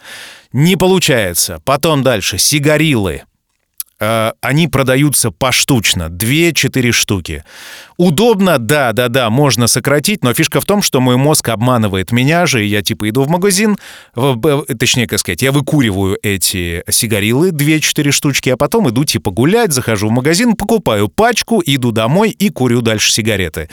Не 0.53 0.77
получается. 0.77 1.61
Потом 1.65 2.05
дальше. 2.05 2.39
Сигарилы. 2.39 3.23
Э, 3.99 4.33
они 4.43 4.69
продаются 4.69 5.31
поштучно, 5.31 6.09
2-4 6.11 6.93
штуки. 6.93 7.45
Удобно, 7.97 8.59
да, 8.59 8.93
да, 8.93 9.09
да, 9.09 9.31
можно 9.31 9.69
сократить, 9.69 10.23
но 10.23 10.35
фишка 10.35 10.61
в 10.61 10.67
том, 10.67 10.83
что 10.83 11.01
мой 11.01 11.17
мозг 11.17 11.49
обманывает 11.49 12.13
меня 12.13 12.45
же, 12.45 12.63
и 12.63 12.69
я 12.69 12.83
типа 12.83 13.09
иду 13.09 13.23
в 13.23 13.31
магазин, 13.31 13.79
в, 14.15 14.67
точнее, 14.79 15.07
как 15.07 15.21
сказать, 15.21 15.41
я 15.41 15.51
выкуриваю 15.51 16.19
эти 16.23 16.85
сигарилы, 16.91 17.53
2-4 17.53 18.11
штучки, 18.11 18.51
а 18.51 18.59
потом 18.59 18.91
иду 18.91 19.05
типа 19.05 19.31
гулять, 19.31 19.73
захожу 19.73 20.09
в 20.09 20.13
магазин, 20.13 20.57
покупаю 20.57 21.09
пачку, 21.09 21.63
иду 21.65 21.91
домой 21.91 22.31
и 22.31 22.51
курю 22.51 22.83
дальше 22.83 23.11
сигареты. 23.11 23.71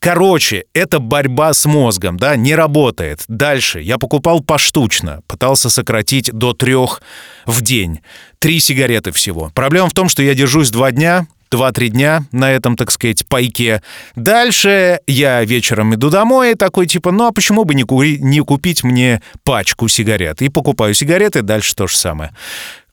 Короче, 0.00 0.64
это 0.72 0.98
борьба 0.98 1.52
с 1.52 1.66
мозгом, 1.66 2.16
да, 2.16 2.34
не 2.34 2.54
работает. 2.54 3.22
Дальше. 3.28 3.82
Я 3.82 3.98
покупал 3.98 4.40
поштучно, 4.40 5.20
пытался 5.26 5.68
сократить 5.68 6.32
до 6.32 6.54
трех 6.54 7.02
в 7.44 7.60
день. 7.60 8.00
Три 8.38 8.60
сигареты 8.60 9.12
всего. 9.12 9.52
Проблема 9.54 9.90
в 9.90 9.92
том, 9.92 10.08
что 10.08 10.22
я 10.22 10.34
держусь 10.34 10.70
два 10.70 10.90
дня, 10.90 11.26
два-три 11.50 11.90
дня 11.90 12.24
на 12.32 12.50
этом, 12.50 12.76
так 12.76 12.90
сказать, 12.90 13.26
пайке. 13.26 13.82
Дальше 14.16 15.00
я 15.06 15.44
вечером 15.44 15.94
иду 15.94 16.08
домой 16.08 16.52
и 16.52 16.54
такой 16.54 16.86
типа, 16.86 17.12
ну 17.12 17.26
а 17.26 17.32
почему 17.32 17.64
бы 17.64 17.74
не, 17.74 17.82
кури, 17.82 18.18
не 18.20 18.40
купить 18.40 18.82
мне 18.82 19.20
пачку 19.44 19.86
сигарет? 19.88 20.40
И 20.40 20.48
покупаю 20.48 20.94
сигареты, 20.94 21.42
дальше 21.42 21.74
то 21.74 21.86
же 21.86 21.98
самое. 21.98 22.34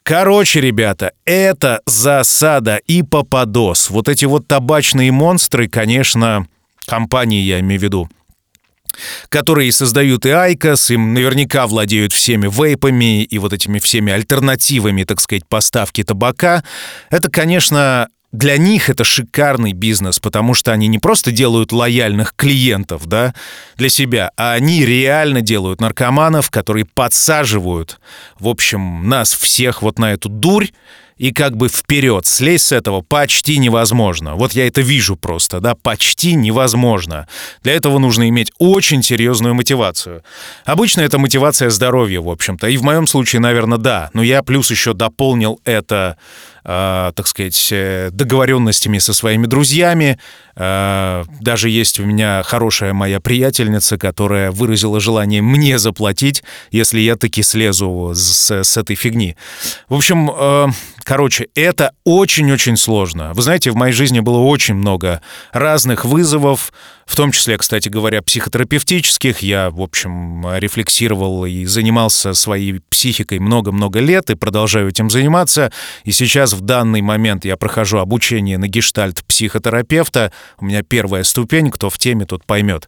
Короче, 0.04 0.60
ребята, 0.60 1.14
это 1.24 1.82
засада 1.86 2.78
и 2.86 3.02
попадос. 3.02 3.90
Вот 3.90 4.10
эти 4.10 4.26
вот 4.26 4.48
табачные 4.48 5.12
монстры, 5.12 5.70
конечно, 5.70 6.48
компании, 6.88 7.44
я 7.44 7.60
имею 7.60 7.80
в 7.80 7.84
виду, 7.84 8.10
которые 9.30 9.72
создают 9.72 10.26
и 10.26 10.30
IQOS, 10.30 10.92
им 10.92 11.14
наверняка 11.14 11.68
владеют 11.68 12.14
всеми 12.14 12.48
вейпами 12.48 13.24
и 13.24 13.38
вот 13.38 13.54
этими 13.54 13.80
всеми 13.80 14.12
альтернативами, 14.12 15.04
так 15.04 15.20
сказать, 15.20 15.46
поставки 15.48 16.04
табака. 16.04 16.64
Это, 17.10 17.30
конечно, 17.30 18.08
для 18.32 18.58
них 18.58 18.90
это 18.90 19.04
шикарный 19.04 19.74
бизнес, 19.74 20.20
потому 20.20 20.54
что 20.54 20.72
они 20.72 20.88
не 20.88 21.00
просто 21.00 21.32
делают 21.32 21.72
лояльных 21.72 22.34
клиентов, 22.36 23.06
да, 23.06 23.34
для 23.78 23.90
себя, 23.90 24.32
а 24.36 24.54
они 24.54 24.86
реально 24.86 25.42
делают 25.42 25.80
наркоманов, 25.80 26.50
которые 26.50 26.86
подсаживают, 26.86 28.00
в 28.40 28.48
общем, 28.48 29.08
нас 29.08 29.34
всех 29.34 29.82
вот 29.82 30.00
на 30.00 30.14
эту 30.14 30.30
дурь, 30.30 30.68
и 31.18 31.32
как 31.32 31.58
бы 31.58 31.70
вперед. 31.70 32.26
Слезть 32.26 32.68
с 32.68 32.72
этого 32.72 33.02
почти 33.02 33.58
невозможно. 33.58 34.36
Вот 34.36 34.54
я 34.54 34.68
это 34.68 34.82
вижу 34.82 35.16
просто, 35.16 35.60
да, 35.60 35.76
почти 35.76 36.34
невозможно. 36.36 37.28
Для 37.64 37.74
этого 37.74 37.98
нужно 38.00 38.30
иметь 38.30 38.52
очень 38.60 39.04
серьезную 39.04 39.56
мотивацию. 39.56 40.24
Обычно 40.66 41.02
это 41.02 41.18
мотивация 41.18 41.70
здоровья, 41.70 42.22
в 42.22 42.30
общем-то. 42.30 42.68
И 42.68 42.78
в 42.78 42.84
моем 42.84 43.08
случае, 43.08 43.40
наверное, 43.42 43.78
да. 43.78 44.10
Но 44.14 44.24
я 44.24 44.44
плюс 44.44 44.72
еще 44.72 44.94
дополнил 44.94 45.60
это 45.66 46.18
так 46.68 47.28
сказать, 47.28 47.70
э, 47.72 48.10
договоренностями 48.12 48.98
со 48.98 49.14
своими 49.14 49.46
друзьями. 49.46 50.20
Э, 50.58 51.24
даже 51.40 51.70
есть 51.70 51.98
у 52.02 52.04
меня 52.04 52.44
хорошая 52.44 52.92
моя 52.92 53.22
приятельница, 53.22 53.98
которая 53.98 54.52
выразила 54.52 55.00
желание 55.00 55.42
мне 55.42 55.80
заплатить, 55.80 56.44
если 56.72 57.00
я 57.00 57.16
таки 57.16 57.42
слезу 57.42 58.12
с, 58.14 58.52
с 58.52 58.76
этой 58.76 58.98
фигни. 58.98 59.38
В 59.88 59.96
общем, 59.96 60.30
э, 60.30 60.68
короче, 61.04 61.48
это 61.56 61.94
очень-очень 62.04 62.76
сложно. 62.76 63.34
Вы 63.34 63.44
знаете, 63.44 63.72
в 63.72 63.76
моей 63.76 63.94
жизни 63.94 64.20
было 64.20 64.40
очень 64.40 64.74
много 64.74 65.22
разных 65.54 66.04
вызовов, 66.04 66.74
в 67.06 67.16
том 67.16 67.32
числе, 67.32 67.58
кстати 67.58 67.88
говоря, 67.88 68.22
психотерапевтических. 68.22 69.40
Я, 69.40 69.70
в 69.70 69.82
общем, 69.82 70.46
рефлексировал 70.58 71.46
и 71.46 71.66
занимался 71.66 72.34
своей 72.34 72.82
психикой 72.90 73.40
много-много 73.40 74.00
лет 74.00 74.30
и 74.30 74.36
продолжаю 74.36 74.90
этим 74.90 75.10
заниматься. 75.10 75.72
И 76.04 76.12
сейчас 76.12 76.57
в 76.58 76.62
данный 76.62 77.02
момент 77.02 77.46
я 77.46 77.56
прохожу 77.56 78.00
обучение 78.00 78.58
на 78.58 78.68
гештальт 78.68 79.24
психотерапевта. 79.26 80.32
У 80.60 80.66
меня 80.66 80.84
первая 80.84 81.24
ступень, 81.24 81.72
кто 81.72 81.90
в 81.90 81.98
теме, 81.98 82.26
тот 82.26 82.44
поймет. 82.46 82.88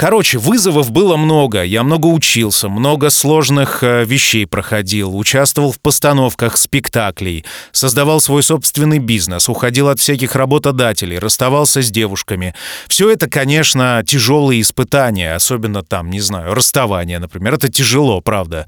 Короче, 0.00 0.38
вызовов 0.38 0.90
было 0.92 1.18
много. 1.18 1.62
Я 1.62 1.82
много 1.82 2.06
учился, 2.06 2.70
много 2.70 3.10
сложных 3.10 3.82
э, 3.82 4.02
вещей 4.06 4.46
проходил, 4.46 5.14
участвовал 5.14 5.72
в 5.72 5.78
постановках 5.78 6.56
спектаклей, 6.56 7.44
создавал 7.70 8.22
свой 8.22 8.42
собственный 8.42 8.98
бизнес, 8.98 9.50
уходил 9.50 9.90
от 9.90 10.00
всяких 10.00 10.34
работодателей, 10.36 11.18
расставался 11.18 11.82
с 11.82 11.90
девушками. 11.90 12.54
Все 12.88 13.10
это, 13.10 13.28
конечно, 13.28 14.02
тяжелые 14.06 14.62
испытания, 14.62 15.34
особенно 15.34 15.82
там, 15.82 16.08
не 16.08 16.20
знаю, 16.20 16.54
расставание, 16.54 17.18
например. 17.18 17.52
Это 17.52 17.68
тяжело, 17.68 18.22
правда. 18.22 18.66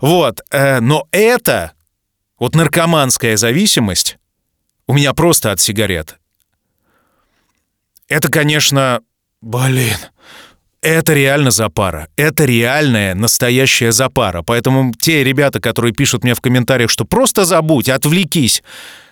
Вот. 0.00 0.40
Э, 0.50 0.80
но 0.80 1.06
это 1.12 1.72
Вот 2.40 2.54
наркоманская 2.54 3.36
зависимость 3.36 4.18
у 4.88 4.94
меня 4.94 5.12
просто 5.12 5.52
от 5.52 5.60
сигарет. 5.60 6.18
Это, 8.08 8.28
конечно, 8.28 9.02
блин, 9.40 9.96
это 10.80 11.12
реально 11.12 11.50
запара. 11.50 12.08
Это 12.16 12.46
реальная, 12.46 13.14
настоящая 13.14 13.92
запара. 13.92 14.42
Поэтому 14.42 14.92
те 14.98 15.22
ребята, 15.22 15.60
которые 15.60 15.92
пишут 15.92 16.24
мне 16.24 16.34
в 16.34 16.40
комментариях, 16.40 16.90
что 16.90 17.04
просто 17.04 17.44
забудь, 17.44 17.90
отвлекись. 17.90 18.62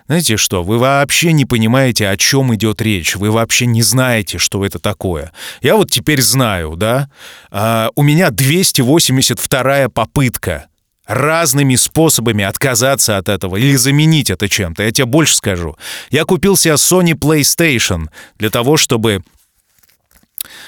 Знаете 0.06 0.38
что, 0.38 0.62
вы 0.62 0.78
вообще 0.78 1.32
не 1.32 1.44
понимаете, 1.44 2.08
о 2.08 2.16
чем 2.16 2.54
идет 2.54 2.80
речь. 2.80 3.14
Вы 3.14 3.30
вообще 3.30 3.66
не 3.66 3.82
знаете, 3.82 4.38
что 4.38 4.64
это 4.64 4.78
такое. 4.78 5.32
Я 5.60 5.76
вот 5.76 5.90
теперь 5.90 6.22
знаю, 6.22 6.76
да. 6.76 7.10
А, 7.50 7.90
у 7.94 8.02
меня 8.02 8.30
282-я 8.30 9.90
попытка 9.90 10.68
разными 11.08 11.74
способами 11.74 12.44
отказаться 12.44 13.16
от 13.16 13.28
этого 13.28 13.56
или 13.56 13.74
заменить 13.74 14.30
это 14.30 14.48
чем-то. 14.48 14.84
Я 14.84 14.92
тебе 14.92 15.06
больше 15.06 15.34
скажу. 15.34 15.76
Я 16.10 16.24
купил 16.24 16.56
себе 16.56 16.74
Sony 16.74 17.14
PlayStation 17.14 18.08
для 18.38 18.50
того, 18.50 18.76
чтобы 18.76 19.24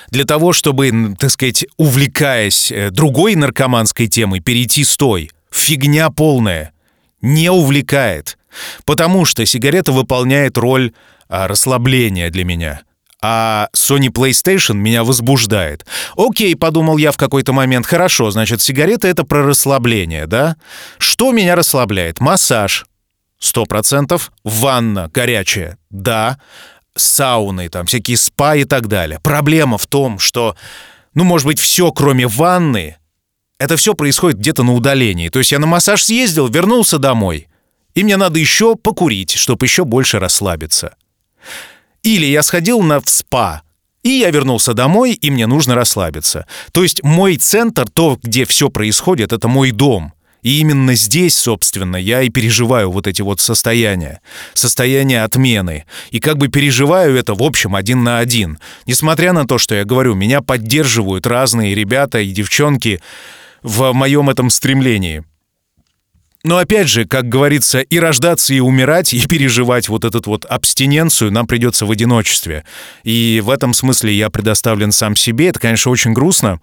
для 0.08 0.24
того, 0.24 0.52
чтобы, 0.52 1.14
так 1.18 1.30
сказать, 1.30 1.64
увлекаясь 1.76 2.72
э, 2.72 2.90
другой 2.90 3.36
наркоманской 3.36 4.08
темой, 4.08 4.40
перейти 4.40 4.82
с 4.82 4.96
той. 4.96 5.30
Фигня 5.52 6.10
полная. 6.10 6.72
Не 7.22 7.50
увлекает. 7.50 8.36
Потому 8.84 9.24
что 9.24 9.46
сигарета 9.46 9.92
выполняет 9.92 10.58
роль 10.58 10.92
а, 11.28 11.46
расслабления 11.46 12.30
для 12.30 12.44
меня. 12.44 12.82
А 13.22 13.68
Sony 13.74 14.08
PlayStation 14.08 14.74
меня 14.74 15.04
возбуждает. 15.04 15.84
Окей, 16.16 16.56
подумал 16.56 16.96
я 16.96 17.12
в 17.12 17.16
какой-то 17.16 17.52
момент, 17.52 17.86
хорошо, 17.86 18.30
значит, 18.30 18.62
сигарета— 18.62 19.08
это 19.08 19.24
про 19.24 19.42
расслабление, 19.42 20.26
да? 20.26 20.56
Что 20.98 21.32
меня 21.32 21.54
расслабляет? 21.54 22.20
Массаж. 22.20 22.86
Сто 23.38 23.66
процентов. 23.66 24.32
Ванна 24.44 25.10
горячая. 25.12 25.78
Да 25.90 26.38
сауны, 26.94 27.68
там 27.68 27.86
всякие 27.86 28.16
спа 28.16 28.56
и 28.56 28.64
так 28.64 28.88
далее. 28.88 29.18
Проблема 29.20 29.78
в 29.78 29.86
том, 29.86 30.18
что, 30.18 30.56
ну, 31.14 31.24
может 31.24 31.46
быть, 31.46 31.60
все, 31.60 31.90
кроме 31.92 32.26
ванны, 32.26 32.96
это 33.58 33.76
все 33.76 33.94
происходит 33.94 34.38
где-то 34.38 34.62
на 34.62 34.74
удалении. 34.74 35.28
То 35.28 35.38
есть 35.38 35.52
я 35.52 35.58
на 35.58 35.66
массаж 35.66 36.02
съездил, 36.02 36.48
вернулся 36.48 36.98
домой, 36.98 37.48
и 37.94 38.04
мне 38.04 38.16
надо 38.16 38.38
еще 38.38 38.76
покурить, 38.76 39.32
чтобы 39.32 39.66
еще 39.66 39.84
больше 39.84 40.18
расслабиться. 40.18 40.94
Или 42.02 42.26
я 42.26 42.42
сходил 42.42 42.80
на 42.80 43.00
спа, 43.04 43.62
и 44.02 44.10
я 44.10 44.30
вернулся 44.30 44.72
домой, 44.74 45.12
и 45.12 45.30
мне 45.30 45.46
нужно 45.46 45.74
расслабиться. 45.74 46.46
То 46.72 46.82
есть 46.82 47.02
мой 47.02 47.36
центр, 47.36 47.88
то, 47.88 48.18
где 48.22 48.44
все 48.44 48.70
происходит, 48.70 49.32
это 49.32 49.48
мой 49.48 49.70
дом— 49.72 50.14
и 50.42 50.60
именно 50.60 50.94
здесь, 50.94 51.36
собственно, 51.36 51.96
я 51.96 52.22
и 52.22 52.30
переживаю 52.30 52.90
вот 52.90 53.06
эти 53.06 53.22
вот 53.22 53.40
состояния. 53.40 54.20
Состояние 54.54 55.22
отмены. 55.22 55.84
И 56.10 56.20
как 56.20 56.38
бы 56.38 56.48
переживаю 56.48 57.16
это, 57.16 57.34
в 57.34 57.42
общем, 57.42 57.76
один 57.76 58.04
на 58.04 58.18
один. 58.18 58.58
Несмотря 58.86 59.32
на 59.32 59.46
то, 59.46 59.58
что 59.58 59.74
я 59.74 59.84
говорю, 59.84 60.14
меня 60.14 60.40
поддерживают 60.40 61.26
разные 61.26 61.74
ребята 61.74 62.20
и 62.20 62.30
девчонки 62.30 63.02
в 63.62 63.92
моем 63.92 64.30
этом 64.30 64.48
стремлении. 64.48 65.24
Но 66.42 66.56
опять 66.56 66.88
же, 66.88 67.04
как 67.04 67.28
говорится, 67.28 67.80
и 67.80 67.98
рождаться, 67.98 68.54
и 68.54 68.60
умирать, 68.60 69.12
и 69.12 69.26
переживать 69.26 69.88
вот 69.88 70.04
эту 70.04 70.22
вот 70.24 70.46
абстиненцию 70.46 71.30
нам 71.32 71.46
придется 71.46 71.84
в 71.84 71.90
одиночестве. 71.90 72.64
И 73.04 73.42
в 73.44 73.50
этом 73.50 73.74
смысле 73.74 74.14
я 74.14 74.30
предоставлен 74.30 74.90
сам 74.90 75.16
себе. 75.16 75.48
Это, 75.48 75.60
конечно, 75.60 75.90
очень 75.90 76.14
грустно, 76.14 76.58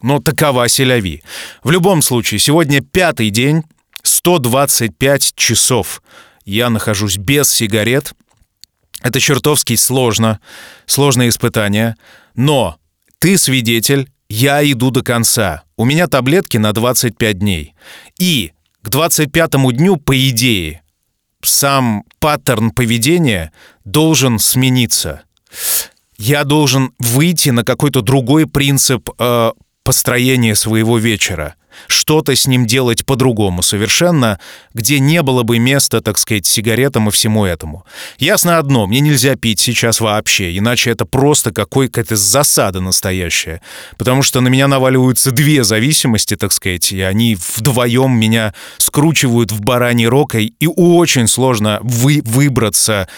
но 0.00 0.20
такова 0.20 0.68
селяви. 0.68 1.22
В 1.62 1.70
любом 1.70 2.00
случае, 2.00 2.38
сегодня 2.38 2.80
пятый 2.80 3.28
день, 3.30 3.62
125 4.02 5.34
часов. 5.34 6.02
Я 6.44 6.70
нахожусь 6.70 7.18
без 7.18 7.50
сигарет. 7.50 8.14
Это 9.02 9.20
чертовски 9.20 9.76
сложно, 9.76 10.40
сложное 10.86 11.28
испытание. 11.28 11.94
Но 12.34 12.78
ты 13.18 13.36
свидетель, 13.36 14.10
я 14.28 14.62
иду 14.70 14.90
до 14.90 15.02
конца. 15.02 15.64
У 15.76 15.84
меня 15.84 16.06
таблетки 16.06 16.56
на 16.56 16.72
25 16.72 17.38
дней. 17.38 17.74
И 18.18 18.52
к 18.82 18.88
25 18.88 19.50
дню, 19.76 19.96
по 19.96 20.28
идее, 20.28 20.82
сам 21.42 22.04
паттерн 22.18 22.70
поведения 22.70 23.52
должен 23.84 24.38
смениться. 24.38 25.22
Я 26.16 26.44
должен 26.44 26.92
выйти 26.98 27.50
на 27.50 27.64
какой-то 27.64 28.00
другой 28.02 28.46
принцип 28.46 29.08
э, 29.18 29.52
построение 29.84 30.54
своего 30.54 30.98
вечера, 30.98 31.54
что-то 31.86 32.34
с 32.34 32.46
ним 32.46 32.66
делать 32.66 33.06
по-другому 33.06 33.62
совершенно, 33.62 34.40
где 34.74 34.98
не 34.98 35.22
было 35.22 35.42
бы 35.42 35.58
места, 35.58 36.00
так 36.00 36.18
сказать, 36.18 36.46
сигаретам 36.46 37.08
и 37.08 37.10
всему 37.10 37.44
этому. 37.44 37.84
Ясно 38.18 38.58
одно, 38.58 38.86
мне 38.86 39.00
нельзя 39.00 39.36
пить 39.36 39.60
сейчас 39.60 40.00
вообще, 40.00 40.56
иначе 40.56 40.90
это 40.90 41.04
просто 41.04 41.52
какой-то 41.52 42.16
засада 42.16 42.80
настоящая, 42.80 43.60
потому 43.96 44.22
что 44.22 44.40
на 44.40 44.48
меня 44.48 44.68
наваливаются 44.68 45.30
две 45.30 45.64
зависимости, 45.64 46.36
так 46.36 46.52
сказать, 46.52 46.92
и 46.92 47.00
они 47.00 47.36
вдвоем 47.56 48.18
меня 48.18 48.54
скручивают 48.78 49.52
в 49.52 49.60
бараний 49.60 50.06
рокой, 50.06 50.54
и 50.58 50.66
очень 50.66 51.28
сложно 51.28 51.78
вы 51.82 52.22
выбраться 52.24 53.08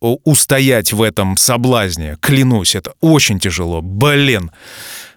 устоять 0.00 0.92
в 0.92 1.02
этом 1.02 1.36
соблазне. 1.36 2.18
Клянусь, 2.20 2.74
это 2.74 2.92
очень 3.00 3.38
тяжело. 3.38 3.80
Блин. 3.80 4.50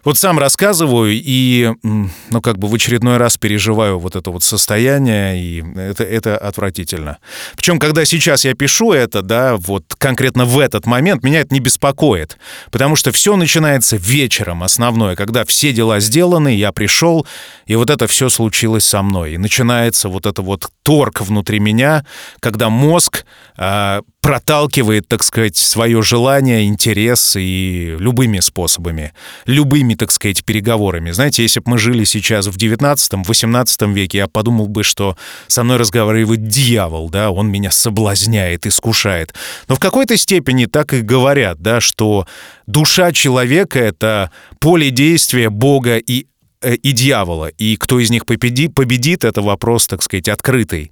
Вот 0.04 0.16
сам 0.16 0.38
рассказываю 0.38 1.12
и, 1.12 1.72
ну, 1.82 2.40
как 2.42 2.58
бы 2.58 2.68
в 2.68 2.74
очередной 2.74 3.16
раз 3.16 3.36
переживаю 3.36 3.98
вот 3.98 4.16
это 4.16 4.30
вот 4.30 4.42
состояние, 4.42 5.40
и 5.40 5.64
это, 5.76 6.04
это 6.04 6.38
отвратительно. 6.38 7.18
Причем, 7.56 7.78
когда 7.78 8.04
сейчас 8.04 8.44
я 8.44 8.54
пишу 8.54 8.92
это, 8.92 9.22
да, 9.22 9.56
вот 9.56 9.94
конкретно 9.98 10.44
в 10.44 10.58
этот 10.58 10.86
момент, 10.86 11.24
меня 11.24 11.40
это 11.40 11.52
не 11.52 11.60
беспокоит, 11.60 12.38
потому 12.70 12.96
что 12.96 13.12
все 13.12 13.36
начинается 13.36 13.96
вечером 13.96 14.62
основное, 14.62 15.16
когда 15.16 15.44
все 15.44 15.72
дела 15.72 16.00
сделаны, 16.00 16.54
я 16.54 16.72
пришел, 16.72 17.26
и 17.66 17.74
вот 17.74 17.90
это 17.90 18.06
все 18.06 18.28
случилось 18.28 18.86
со 18.86 19.02
мной. 19.02 19.34
И 19.34 19.38
начинается 19.38 20.08
вот 20.08 20.26
это 20.26 20.42
вот 20.42 20.68
торг 20.82 21.20
внутри 21.20 21.58
меня, 21.58 22.04
когда 22.40 22.70
мозг 22.70 23.24
э, 23.56 24.02
проталкивает, 24.20 25.06
так 25.06 25.22
сказать, 25.22 25.56
свое 25.56 26.02
желание, 26.02 26.64
интерес 26.64 27.36
и 27.36 27.96
любыми 27.98 28.40
способами, 28.40 29.12
любыми, 29.46 29.94
так 29.94 30.10
сказать, 30.10 30.44
переговорами. 30.44 31.12
Знаете, 31.12 31.42
если 31.42 31.60
бы 31.60 31.70
мы 31.72 31.78
жили 31.78 32.04
сейчас 32.04 32.46
в 32.46 32.56
19-18 32.56 33.92
веке, 33.92 34.18
я 34.18 34.26
подумал 34.26 34.66
бы, 34.66 34.82
что 34.82 35.16
со 35.46 35.62
мной 35.62 35.76
разговаривает 35.76 36.48
дьявол, 36.48 37.10
да, 37.10 37.30
он 37.30 37.48
меня 37.48 37.70
соблазняет, 37.70 38.66
искушает. 38.66 39.34
Но 39.68 39.76
в 39.76 39.80
какой-то 39.80 40.16
степени 40.16 40.66
так 40.66 40.94
и 40.94 41.00
говорят, 41.00 41.60
да, 41.60 41.80
что 41.80 42.26
душа 42.66 43.12
человека— 43.12 43.78
это 43.80 44.32
поле 44.58 44.90
действия 44.90 45.48
Бога 45.48 45.96
и 45.96 46.26
э, 46.60 46.74
и 46.74 46.90
дьявола. 46.90 47.48
И 47.48 47.76
кто 47.76 48.00
из 48.00 48.10
них 48.10 48.26
победит, 48.26 48.74
победит 48.74 49.24
это 49.24 49.42
вопрос, 49.42 49.86
так 49.86 50.02
сказать, 50.02 50.28
открытый. 50.28 50.90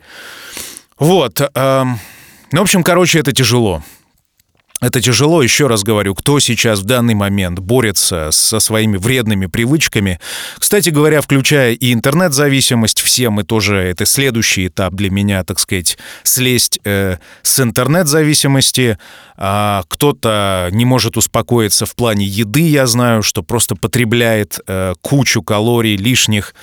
Вот. 0.96 1.40
Эм... 1.54 1.98
Ну, 2.52 2.60
в 2.60 2.62
общем, 2.62 2.82
короче, 2.82 3.18
это 3.18 3.32
тяжело. 3.32 3.82
Это 4.82 5.00
тяжело, 5.00 5.42
еще 5.42 5.68
раз 5.68 5.82
говорю, 5.82 6.14
кто 6.14 6.38
сейчас 6.38 6.80
в 6.80 6.84
данный 6.84 7.14
момент 7.14 7.60
борется 7.60 8.30
со 8.30 8.60
своими 8.60 8.98
вредными 8.98 9.46
привычками. 9.46 10.20
Кстати 10.58 10.90
говоря, 10.90 11.22
включая 11.22 11.72
и 11.72 11.94
интернет-зависимость, 11.94 13.00
все 13.00 13.30
мы 13.30 13.44
тоже, 13.44 13.78
это 13.78 14.04
следующий 14.04 14.66
этап 14.66 14.92
для 14.92 15.10
меня, 15.10 15.44
так 15.44 15.60
сказать, 15.60 15.96
слезть 16.24 16.78
э, 16.84 17.16
с 17.40 17.58
интернет-зависимости. 17.58 18.98
А 19.38 19.82
кто-то 19.88 20.68
не 20.72 20.84
может 20.84 21.16
успокоиться 21.16 21.86
в 21.86 21.96
плане 21.96 22.26
еды, 22.26 22.68
я 22.68 22.86
знаю, 22.86 23.22
что 23.22 23.42
просто 23.42 23.76
потребляет 23.76 24.60
э, 24.66 24.92
кучу 25.00 25.42
калорий 25.42 25.96
лишних 25.96 26.54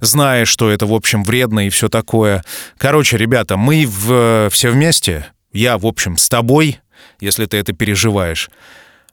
зная, 0.00 0.44
что 0.44 0.70
это, 0.70 0.86
в 0.86 0.92
общем, 0.92 1.24
вредно 1.24 1.66
и 1.66 1.70
все 1.70 1.88
такое. 1.88 2.44
Короче, 2.78 3.16
ребята, 3.16 3.56
мы 3.56 3.86
в, 3.86 4.48
все 4.50 4.70
вместе, 4.70 5.26
я, 5.52 5.78
в 5.78 5.86
общем, 5.86 6.16
с 6.16 6.28
тобой, 6.28 6.78
если 7.20 7.46
ты 7.46 7.56
это 7.56 7.72
переживаешь. 7.72 8.50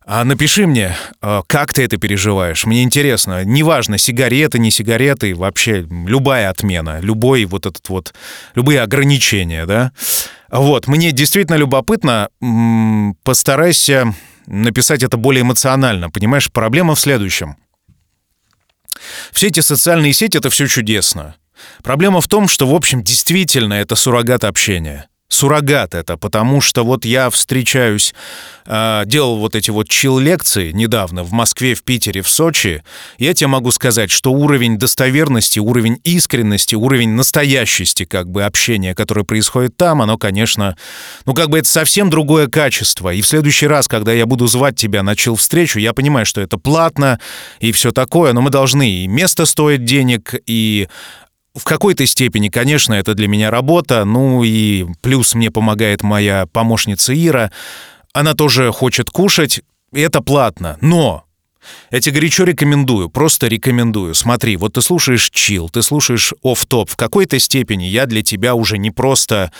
А 0.09 0.23
напиши 0.23 0.65
мне, 0.65 0.95
а, 1.21 1.41
как 1.47 1.73
ты 1.73 1.83
это 1.83 1.97
переживаешь. 1.97 2.65
Мне 2.65 2.83
интересно. 2.83 3.43
Неважно, 3.43 3.97
сигареты, 3.97 4.57
не 4.57 4.71
сигареты, 4.71 5.35
вообще 5.35 5.85
любая 5.89 6.49
отмена, 6.49 7.01
любой 7.01 7.43
вот 7.43 7.65
этот 7.65 7.89
вот, 7.89 8.13
любые 8.55 8.81
ограничения, 8.81 9.65
да. 9.65 9.91
Вот, 10.49 10.87
мне 10.87 11.11
действительно 11.11 11.57
любопытно. 11.57 12.29
Постарайся 13.23 14.13
написать 14.45 15.03
это 15.03 15.17
более 15.17 15.41
эмоционально. 15.41 16.09
Понимаешь, 16.09 16.49
проблема 16.53 16.95
в 16.95 16.99
следующем. 17.01 17.57
Все 19.31 19.47
эти 19.47 19.59
социальные 19.59 20.13
сети— 20.13 20.37
это 20.39 20.49
все 20.49 20.67
чудесно. 20.67 21.35
Проблема 21.83 22.21
в 22.21 22.27
том, 22.27 22.47
что, 22.47 22.67
в 22.67 22.75
общем, 22.75 23.03
действительно 23.03 23.73
это 23.73 23.95
суррогат 23.95 24.43
общения. 24.43 25.07
Суррогат 25.29 25.93
это, 25.93 26.17
потому 26.17 26.61
что 26.61 26.85
вот 26.85 27.03
я 27.03 27.29
встречаюсь, 27.29 28.13
э, 28.65 29.03
делал 29.05 29.37
вот 29.37 29.55
эти 29.55 29.71
вот 29.71 29.89
чил-лекции 29.89 30.71
недавно 30.71 31.23
в 31.23 31.33
Москве, 31.33 31.75
в 31.75 31.83
Питере, 31.83 32.21
в 32.21 32.29
Сочи. 32.29 32.83
Я 33.17 33.33
тебе 33.33 33.47
могу 33.47 33.71
сказать, 33.71 34.09
что 34.09 34.31
уровень 34.31 34.77
достоверности, 34.77 35.59
уровень 35.59 35.99
искренности, 36.03 36.75
уровень 36.75 37.09
настоящести 37.09 38.05
как 38.05 38.29
бы 38.29 38.43
общения, 38.43 38.95
которое 38.95 39.25
происходит 39.25 39.75
там, 39.75 40.01
оно, 40.01 40.17
конечно, 40.17 40.77
ну 41.25 41.33
как 41.33 41.49
бы 41.49 41.59
это 41.59 41.67
совсем 41.67 42.09
другое 42.09 42.47
качество. 42.47 43.13
И 43.13 43.21
в 43.21 43.27
следующий 43.27 43.67
раз, 43.67 43.87
когда 43.89 44.13
я 44.13 44.25
буду 44.25 44.47
звать 44.47 44.77
тебя 44.77 45.03
на 45.03 45.15
чил-встречу, 45.15 45.79
я 45.79 45.93
понимаю, 45.93 46.25
что 46.25 46.39
это 46.39 46.57
платно 46.57 47.19
и 47.59 47.73
все 47.73 47.91
такое, 47.91 48.31
но 48.31 48.41
мы 48.41 48.49
должны, 48.49 48.89
и 48.89 49.07
место 49.07 49.45
стоит 49.45 49.83
денег, 49.83 50.35
и 50.45 50.87
в 51.57 51.63
какой-то 51.63 52.05
степени, 52.05 52.49
конечно, 52.49 52.93
это 52.93 53.13
для 53.13 53.27
меня 53.27 53.51
работа, 53.51 54.05
ну 54.05 54.43
и 54.43 54.85
плюс 55.01 55.35
мне 55.35 55.51
помогает 55.51 56.03
моя 56.03 56.45
помощница 56.45 57.13
Ира. 57.13 57.51
Она 58.13 58.33
тоже 58.33 58.71
хочет 58.71 59.09
кушать, 59.09 59.61
и 59.93 60.01
это 60.01 60.21
платно. 60.21 60.77
Но 60.81 61.27
я 61.91 61.99
тебе 61.99 62.15
горячо 62.15 62.43
рекомендую, 62.43 63.09
просто 63.09 63.47
рекомендую. 63.47 64.13
Смотри, 64.13 64.57
вот 64.57 64.73
ты 64.73 64.81
слушаешь 64.81 65.29
чил, 65.29 65.69
ты 65.69 65.81
слушаешь 65.81 66.33
оф-топ. 66.43 66.89
В 66.89 66.95
какой-то 66.95 67.39
степени 67.39 67.85
я 67.85 68.05
для 68.05 68.23
тебя 68.23 68.55
уже 68.55 68.77
не 68.77 68.91
просто 68.91 69.51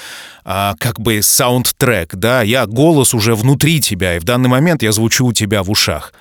а, 0.44 0.76
как 0.80 1.00
бы 1.00 1.22
саундтрек, 1.22 2.16
да, 2.16 2.42
я 2.42 2.66
голос 2.66 3.14
уже 3.14 3.36
внутри 3.36 3.82
тебя, 3.82 4.16
и 4.16 4.20
в 4.20 4.24
данный 4.24 4.50
момент 4.50 4.84
я 4.84 4.92
звучу 4.92 5.26
у 5.26 5.34
тебя 5.34 5.64
в 5.64 5.72
ушах. 5.72 6.14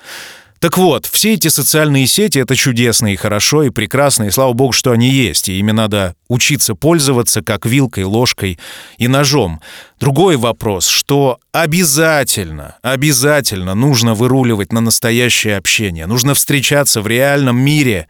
Так 0.59 0.77
вот, 0.77 1.05
все 1.05 1.33
эти 1.33 1.49
социальные 1.49 2.07
сети— 2.07 2.39
это 2.39 2.55
чудесно 2.55 3.13
и 3.13 3.15
хорошо, 3.15 3.63
и 3.63 3.69
прекрасно, 3.69 4.23
и 4.23 4.31
слава 4.31 4.53
богу, 4.53 4.71
что 4.71 4.91
они 4.91 5.09
есть, 5.09 5.49
и 5.49 5.59
ими 5.59 5.71
надо 5.71 6.15
учиться 6.27 6.73
пользоваться 6.73 7.43
как 7.43 7.65
вилкой, 7.65 8.05
ложкой 8.05 8.59
и 8.97 9.07
ножом. 9.07 9.61
Другой 9.99 10.37
вопрос, 10.37 10.87
что 10.87 11.39
обязательно, 11.51 12.77
обязательно 12.81 13.75
нужно 13.75 14.15
выруливать 14.15 14.73
на 14.73 14.81
настоящее 14.81 15.57
общение, 15.57 16.07
нужно 16.07 16.33
встречаться 16.33 17.01
в 17.01 17.07
реальном 17.07 17.57
мире, 17.59 18.07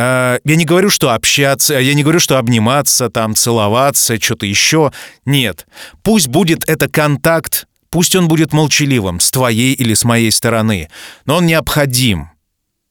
а, 0.00 0.38
я 0.44 0.56
не 0.56 0.64
говорю, 0.64 0.90
что 0.90 1.12
общаться, 1.12 1.74
я 1.74 1.92
не 1.92 2.02
говорю, 2.02 2.20
что 2.20 2.38
обниматься, 2.38 3.10
там, 3.10 3.34
целоваться, 3.34 4.20
что-то 4.20 4.46
еще. 4.46 4.92
Нет. 5.24 5.66
Пусть 6.04 6.28
будет 6.28 6.68
это 6.68 6.88
контакт 6.88 7.66
Пусть 7.90 8.14
он 8.14 8.28
будет 8.28 8.52
молчаливым, 8.52 9.20
с 9.20 9.30
твоей 9.30 9.72
или 9.74 9.94
с 9.94 10.04
моей 10.04 10.30
стороны, 10.30 10.90
но 11.24 11.36
он 11.36 11.46
необходим. 11.46 12.30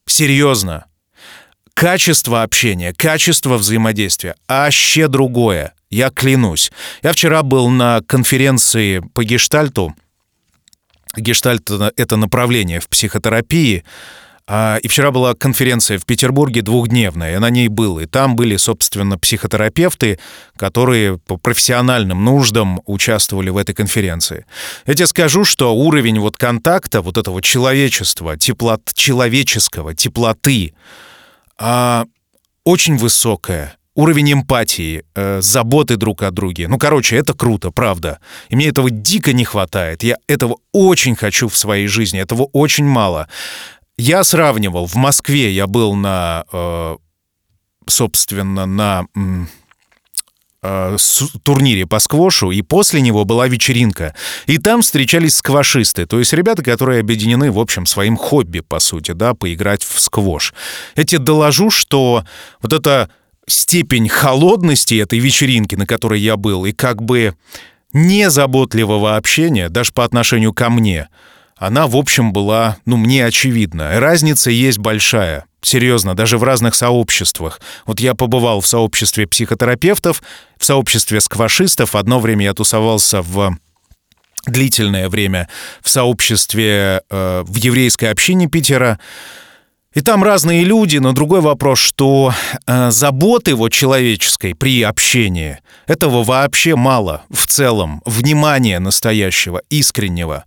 Серьезно. 0.05 0.85
Качество 1.73 2.41
общения, 2.41 2.93
качество 2.93 3.57
взаимодействия— 3.57 4.35
аще 4.47 5.07
другое. 5.07 5.73
Я 5.91 6.09
клянусь. 6.09 6.71
Я 7.03 7.13
вчера 7.13 7.43
был 7.43 7.69
на 7.69 8.01
конференции 8.01 8.99
по 9.13 9.23
гештальту. 9.23 9.95
Гештальт— 11.15 11.69
это 11.95 12.15
направление 12.15 12.79
в 12.79 12.89
психотерапии— 12.89 13.83
и 14.49 14.87
вчера 14.87 15.11
была 15.11 15.33
конференция 15.33 15.99
в 15.99 16.05
Петербурге 16.05 16.61
двухдневная, 16.61 17.33
я 17.33 17.39
на 17.39 17.49
ней 17.49 17.67
был. 17.67 17.99
И 17.99 18.05
там 18.05 18.35
были, 18.35 18.55
собственно, 18.55 19.17
психотерапевты, 19.17 20.19
которые 20.55 21.17
по 21.17 21.35
профессиональным 21.35 22.23
нуждам 22.23 22.81
участвовали 22.85 23.49
в 23.49 23.57
этой 23.57 23.75
конференции. 23.75 24.45
Я 24.85 24.93
тебе 24.93 25.07
скажу, 25.07 25.43
что 25.43 25.75
уровень 25.75 26.19
вот 26.19 26.37
контакта, 26.37 27.01
вот 27.01 27.17
этого 27.17 27.41
человечества, 27.41 28.37
теплот, 28.37 28.93
человеческого, 28.93 29.93
теплоты, 29.93 30.73
а, 31.57 32.05
очень 32.63 32.97
высокая 32.97 33.77
уровень 33.97 34.33
эмпатии, 34.33 35.03
э, 35.15 35.41
заботы 35.41 35.97
друг 35.97 36.21
о 36.21 36.29
друге. 36.29 36.67
Ну, 36.67 36.77
короче, 36.77 37.15
это 37.17 37.33
круто, 37.33 37.71
правда. 37.71 38.19
И 38.49 38.55
мне 38.55 38.67
этого 38.67 38.91
дико 38.91 39.33
не 39.33 39.43
хватает. 39.43 40.03
Я 40.03 40.17
этого 40.27 40.57
очень 40.71 41.15
хочу 41.15 41.47
в 41.47 41.57
своей 41.57 41.87
жизни, 41.87 42.19
этого 42.19 42.43
очень 42.53 42.85
мало. 42.85 43.27
Я 43.97 44.23
сравнивал. 44.23 44.85
В 44.85 44.95
Москве 44.95 45.51
я 45.51 45.65
был 45.65 45.95
на, 45.95 46.45
э, 46.51 46.97
собственно, 47.87 48.67
на 48.67 49.07
э, 50.61 50.97
турнире 51.41 51.87
по 51.87 51.97
сквошу, 51.97 52.51
и 52.51 52.61
после 52.61 53.01
него 53.01 53.25
была 53.25 53.47
вечеринка. 53.47 54.13
И 54.45 54.59
там 54.59 54.83
встречались 54.83 55.37
сквошисты, 55.37 56.05
то 56.05 56.19
есть 56.19 56.31
ребята, 56.33 56.63
которые 56.63 56.99
объединены, 56.99 57.51
в 57.51 57.59
общем, 57.59 57.87
своим 57.87 58.17
хобби, 58.17 58.59
по 58.59 58.79
сути, 58.79 59.13
да, 59.13 59.33
поиграть 59.33 59.83
в 59.83 59.99
сквош. 59.99 60.53
Тебе 60.95 61.19
доложу, 61.19 61.71
что 61.71 62.23
вот 62.61 62.73
эта 62.73 63.09
степень 63.47 64.09
холодности 64.09 64.95
этой 64.95 65.17
вечеринки, 65.17 65.75
на 65.75 65.87
которой 65.87 66.19
я 66.19 66.37
был, 66.37 66.65
и 66.65 66.71
как 66.71 67.01
бы 67.01 67.35
незаботливого 67.93 69.15
общения, 69.15 69.69
даже 69.69 69.91
по 69.91 70.03
отношению 70.03 70.53
ко 70.53 70.69
мне— 70.69 71.07
она, 71.57 71.87
в 71.87 71.95
общем, 71.95 72.33
была, 72.33 72.77
ну, 72.85 72.97
мне 72.97 73.25
очевидна. 73.25 73.99
Разница 73.99 74.51
есть 74.51 74.77
большая. 74.77 75.45
Серьезно, 75.61 76.15
даже 76.15 76.37
в 76.37 76.43
разных 76.43 76.75
сообществах. 76.75 77.59
Вот 77.85 77.99
я 77.99 78.13
побывал 78.13 78.61
в 78.61 78.67
сообществе 78.67 79.27
психотерапевтов, 79.27 80.21
в 80.57 80.65
сообществе 80.65 81.19
сквашистов. 81.19 81.95
Одно 81.95 82.19
время 82.19 82.45
я 82.45 82.53
тусовался 82.53 83.21
в 83.21 83.57
длительное 84.45 85.09
время 85.09 85.49
в 85.81 85.89
сообществе 85.89 87.01
э, 87.09 87.43
в 87.45 87.55
еврейской 87.55 88.05
общине 88.05 88.47
Питера. 88.47 88.99
И 89.97 90.01
там 90.01 90.23
разные 90.23 90.63
люди, 90.63 90.99
но 90.99 91.11
другой 91.11 91.41
вопрос, 91.41 91.79
что 91.79 92.31
э, 92.67 92.91
заботы 92.91 93.55
вот 93.55 93.71
человеческой 93.71 94.53
при 94.53 94.83
общении 94.83 95.57
этого 95.87 96.23
вообще 96.23 96.75
мало 96.75 97.23
в 97.31 97.47
целом, 97.47 98.03
внимания 98.05 98.77
настоящего, 98.77 99.63
искреннего. 99.71 100.45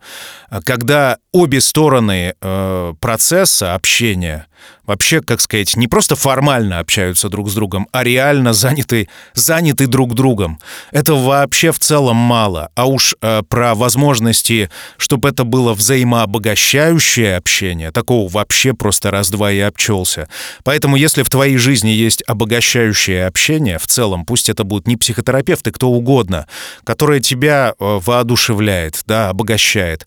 Когда 0.62 1.18
обе 1.32 1.60
стороны 1.60 2.34
э, 2.40 2.94
процесса 3.00 3.74
общения 3.74 4.46
вообще, 4.84 5.20
как 5.20 5.40
сказать, 5.40 5.76
не 5.76 5.86
просто 5.86 6.16
формально 6.16 6.80
общаются 6.80 7.28
друг 7.28 7.48
с 7.48 7.54
другом, 7.54 7.88
а 7.92 8.02
реально 8.02 8.52
заняты, 8.52 9.08
заняты 9.34 9.86
друг 9.86 10.14
другом. 10.14 10.58
Этого 10.90 11.22
вообще 11.22 11.70
в 11.70 11.78
целом 11.78 12.16
мало. 12.16 12.70
А 12.74 12.86
уж 12.86 13.14
э, 13.22 13.42
про 13.48 13.76
возможности, 13.76 14.68
чтобы 14.96 15.28
это 15.28 15.44
было 15.44 15.74
взаимообогащающее 15.74 17.36
общение, 17.36 17.92
такого 17.92 18.28
вообще 18.28 18.74
просто 18.74 19.12
раз-два 19.12 19.52
и 19.52 19.60
обчелся. 19.60 20.28
Поэтому 20.64 20.96
если 20.96 21.22
в 21.22 21.30
твоей 21.30 21.56
жизни 21.56 21.90
есть 21.90 22.24
обогащающее 22.26 23.26
общение, 23.26 23.78
в 23.78 23.86
целом, 23.86 24.24
пусть 24.24 24.48
это 24.48 24.64
будут 24.64 24.88
не 24.88 24.96
психотерапевты, 24.96 25.70
кто 25.70 25.88
угодно, 25.88 26.48
которое 26.82 27.20
тебя 27.20 27.74
э, 27.78 28.00
воодушевляет, 28.04 29.02
да, 29.06 29.28
обогащает, 29.28 30.06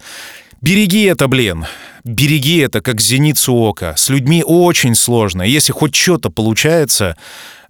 Береги 0.64 1.04
это, 1.04 1.28
блин. 1.28 1.66
Береги 2.06 2.60
это, 2.60 2.80
как 2.80 3.02
зеницу 3.02 3.54
ока. 3.54 3.98
С 3.98 4.08
людьми 4.08 4.46
очень 4.48 4.96
сложно. 4.96 5.42
Если 5.42 5.74
хоть 5.74 5.94
что-то 5.94 6.30
получается 6.30 7.18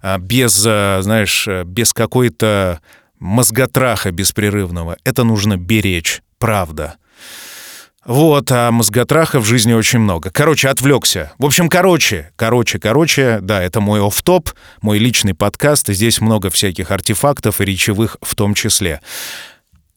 а, 0.00 0.18
без, 0.18 0.62
а, 0.64 1.00
знаешь, 1.02 1.48
без 1.64 1.92
какой-то 1.92 2.78
мозготраха 3.18 4.12
беспрерывного, 4.12 4.96
это 5.02 5.24
нужно 5.24 5.56
беречь. 5.56 6.22
Правда. 6.38 6.94
Вот, 8.04 8.52
а 8.52 8.70
мозготраха 8.70 9.40
в 9.40 9.44
жизни 9.44 9.72
очень 9.72 9.98
много. 9.98 10.30
Короче, 10.30 10.68
отвлекся. 10.68 11.32
В 11.36 11.46
общем, 11.46 11.68
короче, 11.68 12.30
короче, 12.36 12.78
короче, 12.78 13.40
да, 13.42 13.60
это 13.60 13.80
мой 13.80 14.00
оф-топ, 14.06 14.50
мой 14.82 14.98
личный 14.98 15.34
подкаст, 15.34 15.88
и 15.88 15.94
здесь 15.94 16.20
много 16.20 16.48
всяких 16.48 16.92
артефактов 16.92 17.60
и 17.60 17.64
речевых 17.64 18.18
в 18.22 18.36
том 18.36 18.54
числе. 18.54 19.00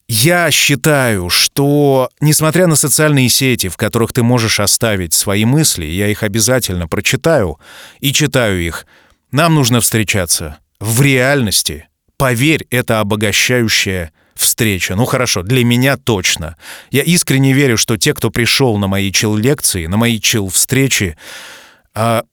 Я 0.08 0.52
считаю, 0.52 1.30
что, 1.30 2.10
несмотря 2.22 2.68
на 2.68 2.78
социальные 2.78 3.28
сети, 3.28 3.68
в 3.68 3.76
которых 3.76 4.14
ты 4.14 4.24
можешь 4.24 4.62
оставить 4.62 5.14
свои 5.14 5.44
мысли, 5.44 5.86
я 5.86 6.08
их 6.08 6.24
обязательно 6.24 6.88
прочитаю 6.88 7.60
и 8.00 8.14
читаю 8.14 8.62
их, 8.62 8.86
нам 9.32 9.56
нужно 9.56 9.82
встречаться 9.82 10.60
в 10.80 11.02
реальности. 11.02 11.90
Поверь, 12.16 12.66
это 12.70 13.02
обогащающая 13.02 14.14
встреча. 14.34 14.96
Ну 14.96 15.04
хорошо, 15.04 15.44
для 15.44 15.66
меня 15.66 15.98
точно. 15.98 16.56
Я 16.90 17.04
искренне 17.04 17.52
верю, 17.52 17.76
что 17.76 17.98
те, 17.98 18.14
кто 18.14 18.32
пришел 18.32 18.78
на 18.78 18.88
мои 18.88 19.12
чил-лекции, 19.12 19.88
на 19.88 19.98
мои 19.98 20.22
чил-встречи, 20.22 21.18
а 21.18 21.67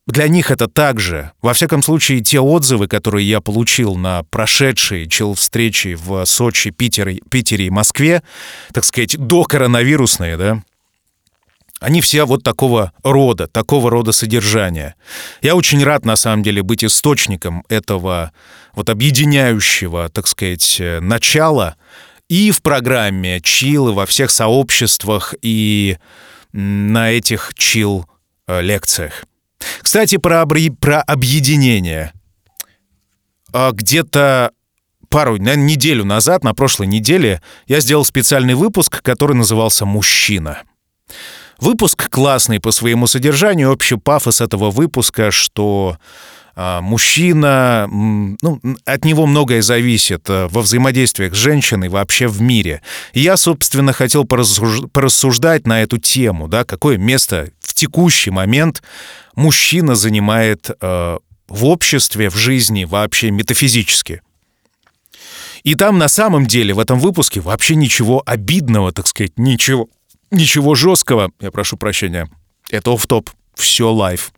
для 0.06 0.28
них 0.28 0.50
это 0.50 0.68
также. 0.68 1.32
Во 1.40 1.54
всяком 1.54 1.82
случае, 1.82 2.20
те 2.20 2.40
отзывы, 2.40 2.86
которые 2.86 3.28
я 3.28 3.40
получил 3.40 3.94
на 3.96 4.22
прошедшие 4.24 5.08
чел-встречи 5.08 5.94
в 5.94 6.24
Сочи, 6.26 6.70
Питере, 6.70 7.20
Питере 7.30 7.66
и 7.66 7.70
Москве, 7.70 8.22
так 8.72 8.84
сказать, 8.84 9.16
до 9.16 9.44
коронавирусные, 9.44 10.36
да, 10.36 10.62
они 11.80 12.00
все 12.00 12.24
вот 12.24 12.42
такого 12.42 12.92
рода, 13.02 13.46
такого 13.46 13.90
рода 13.90 14.12
содержания. 14.12 14.94
Я 15.42 15.54
очень 15.54 15.82
рад, 15.84 16.04
на 16.04 16.16
самом 16.16 16.42
деле, 16.42 16.62
быть 16.62 16.84
источником 16.84 17.64
этого 17.68 18.32
вот 18.74 18.88
объединяющего, 18.88 20.08
так 20.08 20.26
сказать, 20.26 20.80
начала 21.00 21.76
и 22.28 22.50
в 22.52 22.62
программе 22.62 23.40
чил, 23.40 23.90
и 23.90 23.92
во 23.92 24.06
всех 24.06 24.30
сообществах, 24.30 25.34
и 25.42 25.98
на 26.52 27.10
этих 27.10 27.52
чил-лекциях. 27.54 29.24
Кстати, 29.82 30.16
про, 30.16 30.42
обри... 30.42 30.70
про 30.70 31.00
объединение. 31.02 32.12
А 33.52 33.70
где-то 33.72 34.50
пару, 35.08 35.40
на 35.40 35.54
неделю 35.54 36.04
назад, 36.04 36.42
на 36.42 36.54
прошлой 36.54 36.88
неделе, 36.88 37.40
я 37.66 37.80
сделал 37.80 38.04
специальный 38.04 38.54
выпуск, 38.54 39.00
который 39.02 39.36
назывался 39.36 39.86
«Мужчина». 39.86 40.62
Выпуск 41.60 42.10
классный 42.10 42.58
по 42.58 42.72
своему 42.72 43.06
содержанию. 43.06 43.70
Общий 43.70 43.96
пафос 43.96 44.40
этого 44.40 44.72
выпуска, 44.72 45.30
что 45.30 45.98
мужчина, 46.56 47.88
ну, 47.90 48.60
от 48.84 49.04
него 49.04 49.26
многое 49.26 49.62
зависит 49.62 50.28
э, 50.28 50.48
во 50.50 50.62
взаимодействиях 50.62 51.34
с 51.34 51.38
женщиной 51.38 51.88
вообще 51.88 52.28
в 52.28 52.40
мире. 52.40 52.82
И 53.12 53.20
я, 53.20 53.36
собственно, 53.36 53.92
хотел 53.92 54.24
порассуждать 54.24 55.66
на 55.66 55.82
эту 55.82 55.98
тему, 55.98 56.48
да, 56.48 56.64
какое 56.64 56.96
место 56.96 57.50
в 57.60 57.74
текущий 57.74 58.30
момент 58.30 58.82
мужчина 59.34 59.94
занимает 59.94 60.70
э, 60.80 61.18
в 61.48 61.64
обществе, 61.64 62.30
в 62.30 62.36
жизни, 62.36 62.84
вообще 62.84 63.30
метафизически. 63.30 64.22
И 65.64 65.74
там 65.74 65.98
на 65.98 66.08
самом 66.08 66.46
деле 66.46 66.74
в 66.74 66.78
этом 66.78 67.00
выпуске 67.00 67.40
вообще 67.40 67.74
ничего 67.74 68.22
обидного, 68.26 68.92
так 68.92 69.06
сказать, 69.06 69.32
ничего, 69.38 69.88
ничего 70.30 70.74
жесткого. 70.74 71.30
Я 71.40 71.50
прошу 71.50 71.76
прощения. 71.78 72.28
Это 72.70 72.92
оф-топ. 72.92 73.30
Все 73.54 73.90
live. 73.90 74.32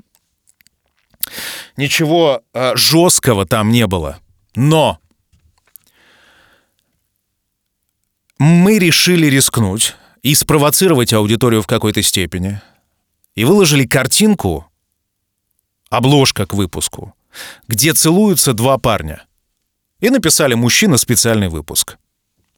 Ничего 1.77 2.43
э, 2.53 2.77
жесткого 2.77 3.47
там 3.47 3.71
не 3.71 3.87
было. 3.87 4.19
Но 4.55 4.99
мы 8.39 8.79
решили 8.79 9.27
рискнуть 9.27 9.97
и 10.23 10.35
спровоцировать 10.35 11.13
аудиторию 11.13 11.63
в 11.63 11.67
какой-то 11.67 12.03
степени. 12.03 12.61
И 13.35 13.45
выложили 13.45 13.87
картинку, 13.87 14.67
обложка 15.91 16.47
к 16.47 16.55
выпуску, 16.55 17.15
где 17.69 17.93
целуются 17.93 18.53
два 18.53 18.79
парня. 18.79 19.25
И 20.01 20.11
написали 20.11 20.55
«Мужчина. 20.55 20.97
Специальный 20.97 21.49
выпуск». 21.49 21.99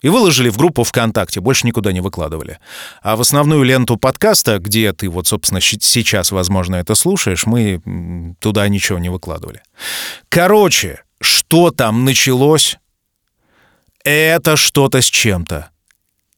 И 0.00 0.08
выложили 0.08 0.48
в 0.48 0.56
группу 0.56 0.84
ВКонтакте, 0.84 1.40
больше 1.40 1.66
никуда 1.66 1.92
не 1.92 2.00
выкладывали. 2.00 2.58
А 3.02 3.16
в 3.16 3.20
основную 3.20 3.62
ленту 3.64 3.96
подкаста, 3.96 4.58
где 4.58 4.92
ты 4.92 5.08
вот, 5.08 5.26
собственно, 5.26 5.60
сейчас, 5.60 6.30
возможно, 6.30 6.76
это 6.76 6.94
слушаешь, 6.94 7.46
мы 7.46 8.34
туда 8.40 8.68
ничего 8.68 8.98
не 8.98 9.08
выкладывали. 9.08 9.62
Короче, 10.28 11.02
что 11.20 11.70
там 11.70 12.04
началось? 12.04 12.78
Это 14.04 14.56
что-то 14.56 15.00
с 15.00 15.06
чем-то. 15.06 15.70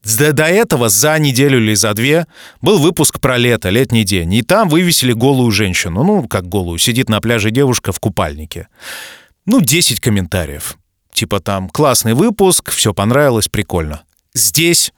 До, 0.02 0.44
этого 0.44 0.88
за 0.88 1.18
неделю 1.18 1.58
или 1.58 1.74
за 1.74 1.92
две 1.92 2.26
был 2.62 2.78
выпуск 2.78 3.20
про 3.20 3.36
лето, 3.36 3.68
летний 3.68 4.04
день. 4.04 4.32
И 4.32 4.42
там 4.42 4.68
вывесили 4.70 5.12
голую 5.12 5.50
женщину. 5.50 6.02
Ну, 6.04 6.26
как 6.26 6.48
голую. 6.48 6.78
Сидит 6.78 7.10
на 7.10 7.20
пляже 7.20 7.50
девушка 7.50 7.92
в 7.92 8.00
купальнике. 8.00 8.68
Ну, 9.44 9.60
10 9.60 10.00
комментариев. 10.00 10.78
Типа 11.20 11.38
там 11.38 11.68
классный 11.68 12.14
выпуск, 12.14 12.70
все 12.70 12.94
понравилось, 12.94 13.48
прикольно. 13.48 14.04
Здесь, 14.32 14.90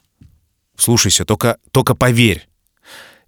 слушайся, 0.76 1.24
только, 1.24 1.56
только 1.72 1.96
поверь, 1.96 2.48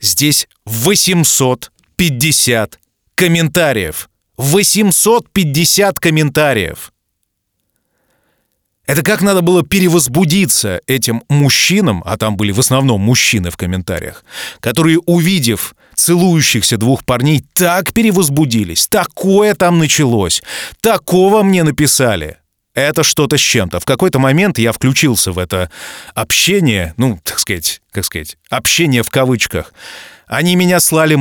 здесь 0.00 0.46
850 0.64 2.78
комментариев. 3.16 4.09
850 4.37 5.98
комментариев. 5.98 6.92
Это 8.87 9.02
как 9.02 9.22
надо 9.22 9.42
было 9.42 9.64
перевозбудиться 9.64 10.80
этим 10.87 11.24
мужчинам, 11.28 12.00
а 12.07 12.16
там 12.16 12.37
были 12.37 12.52
в 12.52 12.61
основном 12.61 13.00
мужчины 13.00 13.50
в 13.50 13.57
комментариях, 13.57 14.24
которые, 14.61 15.00
увидев 15.00 15.74
целующихся 15.96 16.76
двух 16.76 17.04
парней, 17.04 17.44
так 17.54 17.92
перевозбудились, 17.92 18.87
такое 18.87 19.57
там 19.57 19.80
началось, 19.80 20.44
такого 20.80 21.42
мне 21.42 21.64
написали 21.64 22.38
это 22.74 23.02
что-то 23.02 23.38
с 23.38 23.40
чем-то. 23.40 23.80
В 23.80 23.84
какой-то 23.84 24.18
момент 24.18 24.58
я 24.58 24.72
включился 24.72 25.32
в 25.32 25.38
это 25.38 25.70
общение, 26.14 26.94
ну, 26.96 27.18
так 27.22 27.38
сказать, 27.38 27.80
как 27.92 28.04
сказать, 28.04 28.37
общение 28.50 29.02
в 29.02 29.10
кавычках. 29.10 29.72
Они 30.26 30.56
меня 30.56 30.80
слали 30.80 31.18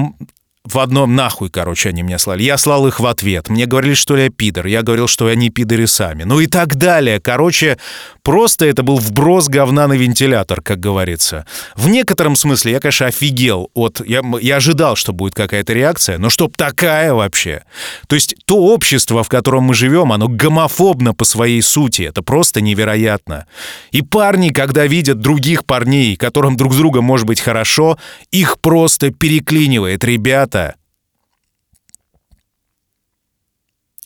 в 0.66 0.80
одном 0.80 1.14
нахуй, 1.14 1.50
короче, 1.50 1.90
они 1.90 2.04
меня 2.04 2.18
слали. 2.18 2.44
Я 2.44 2.58
слал 2.58 2.88
их 2.88 3.02
в 3.02 3.06
ответ. 3.06 3.50
Мне 3.50 3.66
говорили, 3.66 3.96
что 3.96 4.16
я 4.16 4.30
пидор. 4.30 4.66
Я 4.66 4.82
говорил, 4.82 5.08
что 5.08 5.28
они 5.28 5.50
пидоры 5.50 5.88
сами. 5.88 6.24
Ну 6.24 6.40
и 6.40 6.48
так 6.48 6.76
далее. 6.78 7.20
Короче, 7.20 7.78
просто 8.22 8.66
это 8.66 8.82
был 8.82 8.98
вброс 8.98 9.50
говна 9.50 9.88
на 9.88 9.94
вентилятор, 9.94 10.62
как 10.62 10.80
говорится. 10.80 11.46
В 11.76 11.90
некотором 11.90 12.38
смысле 12.38 12.72
я, 12.72 12.80
конечно, 12.80 13.08
офигел. 13.08 13.72
от 13.74 14.02
я, 14.08 14.22
я 14.40 14.56
ожидал, 14.56 14.96
что 14.96 15.12
будет 15.12 15.36
какая-то 15.36 15.74
реакция, 15.74 16.18
но 16.18 16.30
чтоб 16.30 16.56
такая 16.56 17.14
вообще. 17.14 17.64
То 18.08 18.16
есть 18.16 18.36
то 18.46 18.56
общество, 18.56 19.24
в 19.24 19.28
котором 19.28 19.64
мы 19.64 19.74
живем, 19.74 20.14
оно 20.14 20.30
гомофобно 20.30 21.14
по 21.14 21.26
своей 21.26 21.62
сути. 21.62 22.04
Это 22.04 22.22
просто 22.22 22.62
невероятно. 22.62 23.48
И 23.92 24.02
парни, 24.02 24.48
когда 24.48 24.88
видят 24.88 25.20
других 25.20 25.66
парней, 25.66 26.16
которым 26.16 26.56
друг 26.56 26.74
с 26.74 26.78
другом 26.78 27.04
может 27.04 27.28
быть 27.28 27.42
хорошо, 27.42 27.98
их 28.32 28.60
просто 28.60 29.12
переклинивает. 29.12 30.06
Ребят, 30.06 30.53
ребята, 30.54 30.76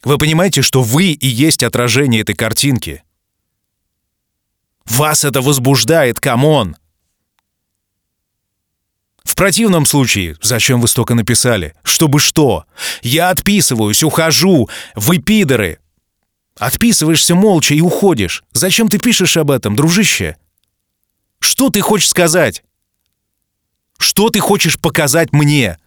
вы 0.03 0.17
понимаете, 0.17 0.61
что 0.61 0.81
вы 0.83 1.11
и 1.11 1.27
есть 1.27 1.63
отражение 1.63 2.21
этой 2.21 2.35
картинки? 2.35 3.03
Вас 4.85 5.25
это 5.25 5.41
возбуждает, 5.41 6.19
come 6.19 6.52
on! 6.52 6.77
В 9.23 9.35
противном 9.35 9.85
случае, 9.85 10.37
зачем 10.41 10.79
вы 10.79 10.87
столько 10.87 11.13
написали? 11.13 11.75
Чтобы 11.83 12.19
что? 12.19 12.65
Я 13.01 13.29
отписываюсь, 13.29 14.01
ухожу, 14.01 14.69
вы 14.95 15.17
пидоры. 15.17 15.79
Отписываешься 16.57 17.35
молча 17.35 17.75
и 17.75 17.81
уходишь. 17.81 18.43
Зачем 18.53 18.87
ты 18.87 18.97
пишешь 18.97 19.35
об 19.35 19.51
этом, 19.51 19.75
дружище? 19.75 20.37
Что 21.39 21.69
ты 21.69 21.81
хочешь 21.81 22.09
сказать? 22.09 22.63
Что 23.99 24.29
ты 24.29 24.39
хочешь 24.39 24.79
показать 24.79 25.33
мне? 25.33 25.77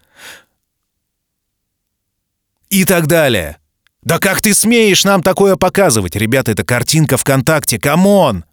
И 2.70 2.84
так 2.84 3.06
далее. 3.06 3.58
Да 4.02 4.18
как 4.18 4.40
ты 4.40 4.54
смеешь 4.54 5.04
нам 5.04 5.22
такое 5.22 5.56
показывать? 5.56 6.16
Ребята, 6.16 6.52
это 6.52 6.64
картинка 6.64 7.18
ВКонтакте, 7.18 7.78
come 7.78 8.16
on! 8.16 8.44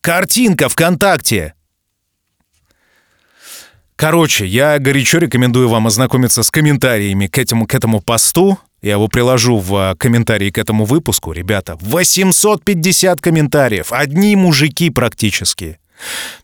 Картинка 0.00 0.68
ВКонтакте! 0.68 1.54
Короче, 3.96 4.46
я 4.46 4.78
горячо 4.78 5.18
рекомендую 5.18 5.68
вам 5.68 5.86
ознакомиться 5.86 6.42
с 6.42 6.50
комментариями 6.50 7.26
к 7.26 7.38
этому, 7.38 7.66
к 7.66 7.74
этому 7.74 8.00
посту. 8.00 8.58
Я 8.80 8.92
его 8.92 9.06
приложу 9.06 9.58
в 9.58 9.74
а, 9.76 9.94
комментарии 9.94 10.50
к 10.50 10.58
этому 10.58 10.84
выпуску. 10.84 11.30
Ребята, 11.30 11.76
850 11.80 13.20
комментариев. 13.20 13.92
Одни 13.92 14.34
мужики 14.34 14.90
практически. 14.90 15.78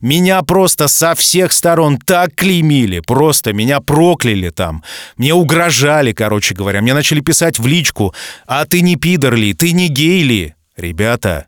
Меня 0.00 0.42
просто 0.42 0.88
со 0.88 1.14
всех 1.14 1.52
сторон 1.52 1.98
так 1.98 2.34
клеймили, 2.34 3.00
просто 3.00 3.52
меня 3.52 3.80
прокляли 3.80 4.50
там. 4.50 4.82
Мне 5.16 5.34
угрожали, 5.34 6.12
короче 6.12 6.54
говоря. 6.54 6.80
Мне 6.80 6.94
начали 6.94 7.20
писать 7.20 7.58
в 7.58 7.66
личку, 7.66 8.14
а 8.46 8.64
ты 8.64 8.80
не 8.80 8.96
пидор 8.96 9.34
ли, 9.34 9.54
ты 9.54 9.72
не 9.72 9.88
гей 9.88 10.22
ли? 10.22 10.54
Ребята, 10.76 11.46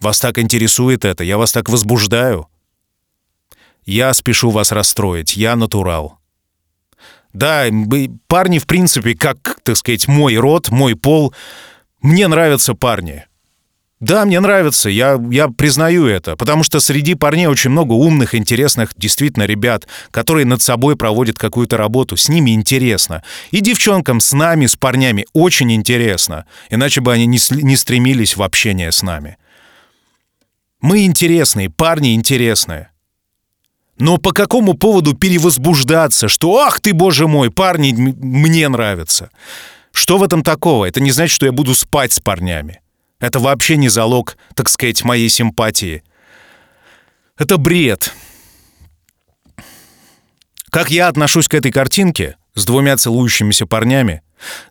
вас 0.00 0.20
так 0.20 0.38
интересует 0.38 1.04
это, 1.04 1.24
я 1.24 1.38
вас 1.38 1.52
так 1.52 1.68
возбуждаю. 1.68 2.48
Я 3.84 4.14
спешу 4.14 4.50
вас 4.50 4.72
расстроить, 4.72 5.36
я 5.36 5.56
натурал. 5.56 6.18
Да, 7.32 7.64
парни, 8.28 8.58
в 8.58 8.66
принципе, 8.66 9.14
как, 9.14 9.58
так 9.62 9.76
сказать, 9.76 10.06
мой 10.06 10.36
род, 10.36 10.70
мой 10.70 10.94
пол, 10.94 11.34
мне 12.00 12.28
нравятся 12.28 12.74
парни. 12.74 13.24
Да, 14.04 14.26
мне 14.26 14.38
нравится, 14.38 14.90
я, 14.90 15.18
я 15.30 15.48
признаю 15.48 16.04
это, 16.04 16.36
потому 16.36 16.62
что 16.62 16.78
среди 16.78 17.14
парней 17.14 17.46
очень 17.46 17.70
много 17.70 17.94
умных, 17.94 18.34
интересных, 18.34 18.90
действительно, 18.98 19.44
ребят, 19.44 19.88
которые 20.10 20.44
над 20.44 20.60
собой 20.60 20.94
проводят 20.94 21.38
какую-то 21.38 21.78
работу, 21.78 22.18
с 22.18 22.28
ними 22.28 22.50
интересно. 22.50 23.22
И 23.50 23.60
девчонкам 23.60 24.20
с 24.20 24.34
нами, 24.34 24.66
с 24.66 24.76
парнями 24.76 25.24
очень 25.32 25.72
интересно, 25.72 26.44
иначе 26.68 27.00
бы 27.00 27.14
они 27.14 27.24
не, 27.24 27.38
не 27.62 27.76
стремились 27.76 28.36
в 28.36 28.42
общение 28.42 28.92
с 28.92 29.02
нами. 29.02 29.38
Мы 30.82 31.06
интересные, 31.06 31.70
парни 31.70 32.14
интересные. 32.14 32.90
Но 33.98 34.18
по 34.18 34.32
какому 34.32 34.74
поводу 34.74 35.14
перевозбуждаться, 35.14 36.28
что 36.28 36.58
«Ах 36.58 36.78
ты, 36.80 36.92
боже 36.92 37.26
мой, 37.26 37.50
парни 37.50 37.94
мне 37.96 38.68
нравятся»? 38.68 39.30
Что 39.92 40.18
в 40.18 40.22
этом 40.22 40.42
такого? 40.42 40.84
Это 40.84 41.00
не 41.00 41.10
значит, 41.10 41.34
что 41.34 41.46
я 41.46 41.52
буду 41.52 41.74
спать 41.74 42.12
с 42.12 42.20
парнями. 42.20 42.80
Это 43.24 43.38
вообще 43.38 43.78
не 43.78 43.88
залог, 43.88 44.36
так 44.54 44.68
сказать, 44.68 45.02
моей 45.02 45.30
симпатии. 45.30 46.02
Это 47.38 47.56
бред. 47.56 48.12
Как 50.68 50.90
я 50.90 51.08
отношусь 51.08 51.48
к 51.48 51.54
этой 51.54 51.72
картинке 51.72 52.36
с 52.54 52.66
двумя 52.66 52.98
целующимися 52.98 53.64
парнями? 53.64 54.20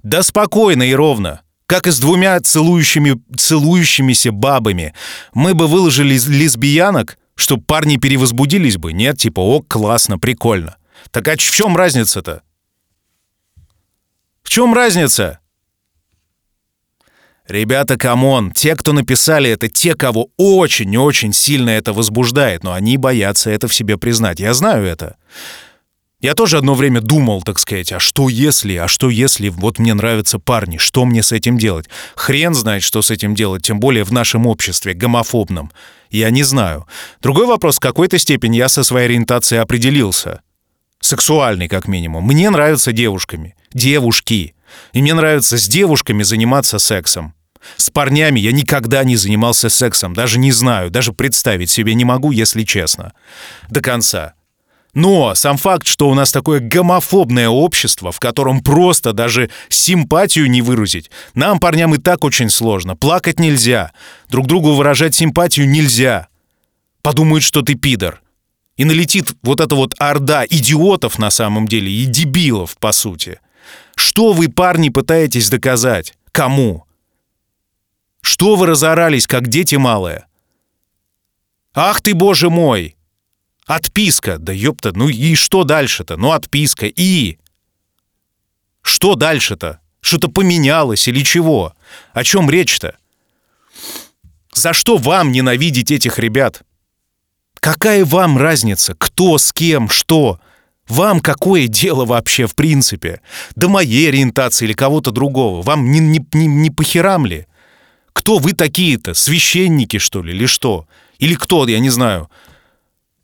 Да 0.03 0.21
спокойно 0.21 0.83
и 0.83 0.93
ровно. 0.93 1.41
Как 1.65 1.87
и 1.87 1.91
с 1.91 1.97
двумя 1.97 2.39
целующими, 2.41 3.19
целующимися 3.35 4.31
бабами. 4.31 4.93
Мы 5.33 5.55
бы 5.55 5.65
выложили 5.65 6.13
лесбиянок, 6.13 7.17
чтобы 7.33 7.63
парни 7.63 7.97
перевозбудились 7.97 8.77
бы. 8.77 8.93
Нет, 8.93 9.17
типа, 9.17 9.39
о, 9.39 9.63
классно, 9.63 10.19
прикольно. 10.19 10.77
Так 11.09 11.27
а 11.27 11.31
в 11.31 11.37
чем 11.37 11.75
разница-то? 11.75 12.43
В 14.43 14.49
чем 14.49 14.75
разница? 14.75 15.39
Ребята, 17.47 17.97
come 17.97 18.28
on, 18.28 18.51
те, 18.51 18.75
кто 18.75 18.93
написали 18.93 19.49
это, 19.49 19.67
те, 19.67 19.95
кого 19.95 20.29
очень-очень 20.37 21.33
сильно 21.33 21.71
это 21.71 21.91
возбуждает, 21.91 22.63
но 22.63 22.71
они 22.71 22.95
боятся 22.97 23.49
это 23.49 23.67
в 23.67 23.73
себе 23.73 23.97
признать. 23.97 24.39
Я 24.39 24.53
знаю 24.53 24.85
это. 24.85 25.17
Я 26.21 26.35
тоже 26.35 26.57
одно 26.57 26.73
время 26.73 27.01
думал, 27.01 27.41
так 27.41 27.59
сказать, 27.59 27.91
а 27.91 27.99
что 27.99 28.29
если, 28.29 28.75
а 28.77 28.87
что 28.87 29.09
если, 29.09 29.49
вот 29.49 29.77
мне 29.77 29.93
нравятся 29.93 30.39
парни, 30.39 30.77
что 30.77 31.03
мне 31.03 31.21
с 31.21 31.33
этим 31.33 31.57
делать? 31.57 31.89
Хрен 32.15 32.53
знает, 32.53 32.81
что 32.81 33.01
с 33.01 33.11
этим 33.11 33.35
делать, 33.35 33.63
тем 33.63 33.81
более 33.81 34.05
в 34.05 34.13
нашем 34.13 34.47
обществе, 34.47 34.93
гомофобном. 34.93 35.69
Я 36.11 36.29
не 36.29 36.43
знаю. 36.43 36.87
Другой 37.21 37.45
вопрос, 37.45 37.75
в 37.75 37.81
какой-то 37.81 38.17
степени 38.19 38.55
я 38.55 38.69
со 38.69 38.83
своей 38.83 39.07
ориентацией 39.07 39.61
определился. 39.61 40.39
Сексуальный, 41.01 41.67
как 41.67 41.89
минимум. 41.89 42.25
Мне 42.25 42.49
нравятся 42.49 42.93
девушками. 42.93 43.57
Девушки. 43.73 44.55
И 44.93 45.01
мне 45.01 45.13
нравится 45.13 45.57
с 45.57 45.67
девушками 45.67 46.23
заниматься 46.23 46.79
сексом. 46.79 47.33
С 47.77 47.89
парнями 47.89 48.39
я 48.39 48.51
никогда 48.51 49.03
не 49.03 49.15
занимался 49.15 49.69
сексом, 49.69 50.13
даже 50.13 50.37
не 50.37 50.51
знаю, 50.51 50.91
даже 50.91 51.13
представить 51.13 51.69
себе 51.69 51.93
не 51.95 52.05
могу, 52.05 52.31
если 52.31 52.63
честно. 52.63 53.13
До 53.69 53.81
конца. 53.81 54.33
Но 54.93 55.33
сам 55.33 55.57
факт, 55.57 55.87
что 55.87 56.07
у 56.09 56.13
нас 56.13 56.31
такое 56.31 56.59
гомофобное 56.59 57.49
общество, 57.49 58.11
в 58.11 58.19
котором 58.19 58.61
просто 58.61 59.11
даже 59.11 59.49
симпатию 59.69 60.49
не 60.49 60.61
выразить, 60.61 61.09
нам, 61.33 61.59
парням, 61.59 61.95
и 61.95 61.97
так 61.97 62.23
очень 62.23 62.49
сложно. 62.49 62.95
Плакать 62.95 63.39
нельзя, 63.39 63.91
друг 64.29 64.45
другу 64.45 64.73
выражать 64.73 65.15
симпатию 65.15 65.67
нельзя. 65.67 66.27
Подумают, 67.01 67.43
что 67.43 67.63
ты 67.63 67.73
пидор. 67.73 68.21
И 68.77 68.85
налетит 68.85 69.33
вот 69.41 69.59
эта 69.59 69.75
вот 69.75 69.95
орда 69.97 70.45
идиотов 70.47 71.17
на 71.17 71.31
самом 71.31 71.67
деле 71.67 71.91
и 71.91 72.05
дебилов, 72.05 72.77
по 72.77 72.91
сути. 72.91 73.39
Что 74.05 74.33
вы, 74.33 74.49
парни, 74.49 74.89
пытаетесь 74.89 75.49
доказать? 75.49 76.13
Кому? 76.33 76.85
Что 78.19 78.57
вы 78.57 78.65
разорались, 78.67 79.27
как 79.27 79.47
дети 79.47 79.75
малые? 79.75 80.25
Ах 81.73 82.01
ты, 82.01 82.13
боже 82.13 82.49
мой! 82.49 82.97
Отписка, 83.65 84.39
да 84.39 84.51
ёпта, 84.51 84.91
ну 84.91 85.07
и 85.07 85.35
что 85.35 85.63
дальше-то? 85.63 86.17
Ну 86.17 86.33
отписка, 86.33 86.85
и... 86.85 87.37
Что 88.81 89.15
дальше-то? 89.15 89.79
Что-то 90.01 90.27
поменялось 90.27 91.07
или 91.07 91.23
чего? 91.23 91.73
О 92.11 92.25
чем 92.25 92.49
речь-то? 92.49 92.97
За 94.51 94.73
что 94.73 94.97
вам 94.97 95.31
ненавидеть 95.31 95.91
этих 95.91 96.19
ребят? 96.19 96.63
Какая 97.61 98.03
вам 98.03 98.37
разница? 98.37 98.95
Кто, 98.95 99.37
с 99.37 99.53
кем, 99.53 99.87
что? 99.87 100.41
Вам 100.87 101.21
какое 101.21 101.67
дело 101.67 102.05
вообще 102.05 102.45
в 102.45 102.55
принципе? 102.55 103.21
До 103.55 103.69
моей 103.69 104.09
ориентации 104.09 104.65
или 104.65 104.73
кого-то 104.73 105.11
другого? 105.11 105.61
Вам 105.61 105.91
не, 105.91 105.99
не, 105.99 106.25
не, 106.33 106.47
не 106.47 106.69
по 106.69 106.83
херам 106.83 107.25
ли? 107.25 107.47
Кто 108.11 108.37
вы 108.37 108.53
такие-то? 108.53 109.13
Священники, 109.13 109.97
что 109.97 110.21
ли, 110.21 110.33
или 110.33 110.45
что? 110.45 110.87
Или 111.19 111.35
кто, 111.35 111.67
я 111.67 111.79
не 111.79 111.89
знаю, 111.89 112.29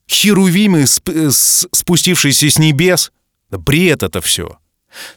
херувимы, 0.10 0.88
сп 0.88 1.10
э, 1.10 1.30
спустившиеся 1.32 2.50
с 2.50 2.58
небес. 2.58 3.12
Да 3.50 3.58
бред 3.58 4.04
это 4.04 4.22
все. 4.22 4.58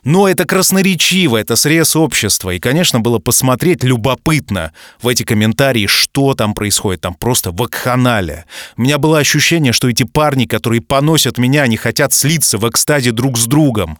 Но 0.04 0.28
это 0.28 0.44
красноречиво, 0.44 1.36
это 1.36 1.56
срез 1.56 1.96
общества. 1.96 2.50
И, 2.50 2.58
конечно, 2.58 3.00
было 3.00 3.18
посмотреть 3.18 3.84
любопытно 3.84 4.72
в 5.00 5.08
эти 5.08 5.22
комментарии, 5.22 5.86
что 5.86 6.34
там 6.34 6.54
происходит. 6.54 7.00
Там 7.00 7.14
просто 7.14 7.50
вакханалия. 7.50 8.46
У 8.76 8.82
меня 8.82 8.98
было 8.98 9.18
ощущение, 9.18 9.72
что 9.72 9.88
эти 9.88 10.02
парни, 10.02 10.46
которые 10.46 10.80
поносят 10.80 11.38
меня, 11.38 11.62
они 11.62 11.76
хотят 11.76 12.12
слиться 12.12 12.58
в 12.58 12.68
экстазе 12.68 13.12
друг 13.12 13.38
с 13.38 13.46
другом. 13.46 13.98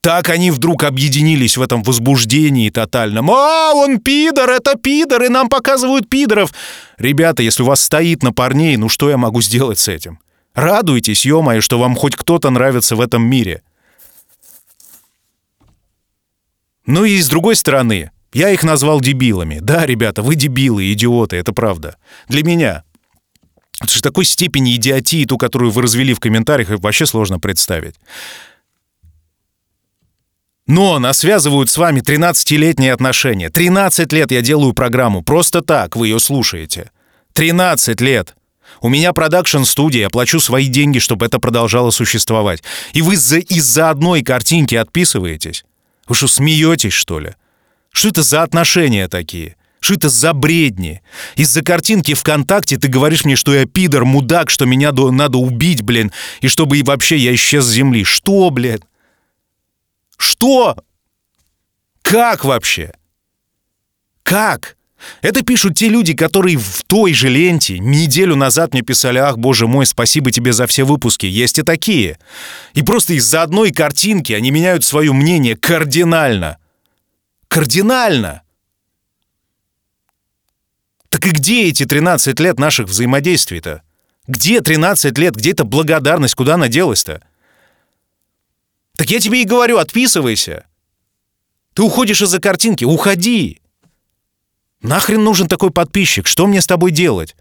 Так 0.00 0.28
они 0.28 0.50
вдруг 0.50 0.84
объединились 0.84 1.56
в 1.56 1.62
этом 1.62 1.82
возбуждении 1.82 2.68
тотальном. 2.68 3.30
«А, 3.30 3.72
он 3.72 4.00
пидор, 4.00 4.50
это 4.50 4.76
пидор, 4.76 5.22
и 5.22 5.28
нам 5.28 5.48
показывают 5.48 6.10
пидоров!» 6.10 6.52
Ребята, 6.98 7.42
если 7.42 7.62
у 7.62 7.66
вас 7.66 7.80
стоит 7.80 8.22
на 8.22 8.30
парней, 8.30 8.76
ну 8.76 8.90
что 8.90 9.08
я 9.08 9.16
могу 9.16 9.40
сделать 9.40 9.78
с 9.78 9.88
этим? 9.88 10.18
Радуйтесь, 10.54 11.24
ё 11.24 11.60
что 11.62 11.78
вам 11.78 11.96
хоть 11.96 12.16
кто-то 12.16 12.50
нравится 12.50 12.96
в 12.96 13.00
этом 13.00 13.24
мире. 13.26 13.62
Ну 16.86 17.04
и 17.04 17.20
с 17.20 17.28
другой 17.28 17.56
стороны, 17.56 18.10
я 18.32 18.50
их 18.50 18.62
назвал 18.62 19.00
дебилами. 19.00 19.58
Да, 19.60 19.86
ребята, 19.86 20.22
вы 20.22 20.34
дебилы, 20.34 20.92
идиоты, 20.92 21.36
это 21.36 21.52
правда. 21.52 21.96
Для 22.28 22.42
меня. 22.42 22.84
Это 23.80 23.92
же 23.92 24.02
такой 24.02 24.24
степени 24.24 24.74
идиотии, 24.76 25.24
ту, 25.24 25.38
которую 25.38 25.70
вы 25.70 25.82
развели 25.82 26.14
в 26.14 26.20
комментариях, 26.20 26.68
вообще 26.70 27.06
сложно 27.06 27.38
представить. 27.38 27.94
Но 30.66 30.98
нас 30.98 31.18
связывают 31.18 31.68
с 31.70 31.76
вами 31.76 32.00
13-летние 32.00 32.92
отношения. 32.92 33.50
13 33.50 34.12
лет 34.12 34.30
я 34.30 34.40
делаю 34.40 34.72
программу. 34.72 35.22
Просто 35.22 35.60
так 35.60 35.94
вы 35.94 36.08
ее 36.08 36.18
слушаете. 36.18 36.90
13 37.34 38.00
лет. 38.00 38.34
У 38.80 38.88
меня 38.88 39.12
продакшн-студия, 39.12 40.02
я 40.02 40.10
плачу 40.10 40.40
свои 40.40 40.66
деньги, 40.68 40.98
чтобы 40.98 41.26
это 41.26 41.38
продолжало 41.38 41.90
существовать. 41.90 42.62
И 42.92 43.02
вы 43.02 43.14
из-за 43.14 43.38
из 43.38 43.78
одной 43.78 44.22
картинки 44.22 44.74
отписываетесь? 44.74 45.64
Вы 46.06 46.14
что, 46.14 46.28
смеетесь, 46.28 46.92
что 46.92 47.18
ли? 47.18 47.34
Что 47.90 48.08
это 48.08 48.22
за 48.22 48.42
отношения 48.42 49.08
такие? 49.08 49.56
Что 49.80 49.94
это 49.94 50.08
за 50.08 50.32
бредни? 50.32 51.02
Из-за 51.36 51.62
картинки 51.62 52.14
ВКонтакте 52.14 52.78
ты 52.78 52.88
говоришь 52.88 53.24
мне, 53.24 53.36
что 53.36 53.54
я 53.54 53.66
пидор, 53.66 54.04
мудак, 54.04 54.50
что 54.50 54.64
меня 54.64 54.92
до, 54.92 55.10
надо 55.10 55.38
убить, 55.38 55.82
блин, 55.82 56.10
и 56.40 56.48
чтобы 56.48 56.78
и 56.78 56.82
вообще 56.82 57.16
я 57.16 57.34
исчез 57.34 57.64
с 57.64 57.72
земли. 57.72 58.02
Что, 58.02 58.50
блядь? 58.50 58.82
Что? 60.16 60.76
Как 62.02 62.44
вообще? 62.44 62.94
Как? 64.22 64.76
Это 65.22 65.42
пишут 65.42 65.76
те 65.76 65.88
люди, 65.88 66.14
которые 66.14 66.56
в 66.58 66.82
той 66.86 67.14
же 67.14 67.28
ленте 67.28 67.78
неделю 67.78 68.36
назад 68.36 68.72
мне 68.72 68.82
писали 68.82 69.18
«Ах, 69.18 69.38
боже 69.38 69.66
мой, 69.66 69.86
спасибо 69.86 70.30
тебе 70.30 70.52
за 70.52 70.66
все 70.66 70.84
выпуски». 70.84 71.26
Есть 71.26 71.58
и 71.58 71.62
такие. 71.62 72.18
И 72.74 72.82
просто 72.82 73.14
из-за 73.14 73.42
одной 73.42 73.72
картинки 73.72 74.32
они 74.32 74.50
меняют 74.50 74.84
свое 74.84 75.12
мнение 75.12 75.56
кардинально. 75.56 76.58
Кардинально! 77.48 78.42
Так 81.08 81.26
и 81.26 81.30
где 81.30 81.68
эти 81.68 81.84
13 81.84 82.40
лет 82.40 82.58
наших 82.58 82.88
взаимодействий-то? 82.88 83.82
Где 84.26 84.60
13 84.60 85.16
лет? 85.18 85.34
Где 85.36 85.52
эта 85.52 85.64
благодарность? 85.64 86.34
Куда 86.34 86.54
она 86.54 86.68
делась-то? 86.68 87.22
Так 88.96 89.10
я 89.10 89.20
тебе 89.20 89.42
и 89.42 89.46
говорю, 89.46 89.78
отписывайся. 89.78 90.66
Ты 91.74 91.82
уходишь 91.82 92.22
из-за 92.22 92.40
картинки, 92.40 92.84
уходи. 92.84 93.60
Нахрен 94.84 95.24
нужен 95.24 95.48
такой 95.48 95.70
подписчик? 95.70 96.26
Что 96.26 96.46
мне 96.46 96.60
с 96.60 96.66
тобой 96.66 96.90
делать? 96.90 97.34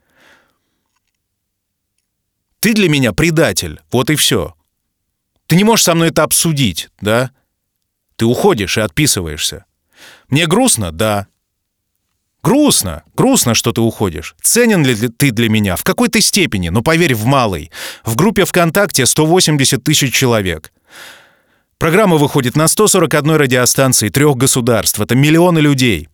Ты 2.62 2.74
для 2.74 2.88
меня 2.88 3.12
предатель, 3.12 3.82
вот 3.92 4.10
и 4.10 4.16
все. 4.16 4.56
Ты 5.48 5.58
не 5.58 5.66
можешь 5.66 5.84
со 5.84 5.94
мной 5.94 6.08
это 6.08 6.24
обсудить, 6.24 6.90
да? 7.02 7.32
Ты 8.16 8.26
уходишь 8.26 8.78
и 8.78 8.82
отписываешься. 8.82 9.66
Мне 10.30 10.48
грустно? 10.48 10.94
Да. 10.94 11.28
Грустно, 12.42 13.04
грустно, 13.14 13.54
что 13.56 13.74
ты 13.74 13.82
уходишь. 13.82 14.36
Ценен 14.42 14.86
ли 14.86 14.96
ты 15.10 15.32
для 15.32 15.50
меня? 15.50 15.76
В 15.76 15.84
какой-то 15.84 16.22
степени, 16.22 16.70
но 16.70 16.82
поверь, 16.82 17.14
в 17.14 17.26
малой. 17.26 17.72
В 18.06 18.16
группе 18.16 18.46
ВКонтакте 18.46 19.06
180 19.06 19.84
тысяч 19.84 20.14
человек. 20.14 20.72
Программа 21.78 22.16
выходит 22.16 22.56
на 22.56 22.70
141 22.70 23.32
радиостанции 23.36 24.08
трех 24.08 24.38
государств. 24.38 25.02
Это 25.02 25.16
миллионы 25.16 25.60
людей. 25.60 26.08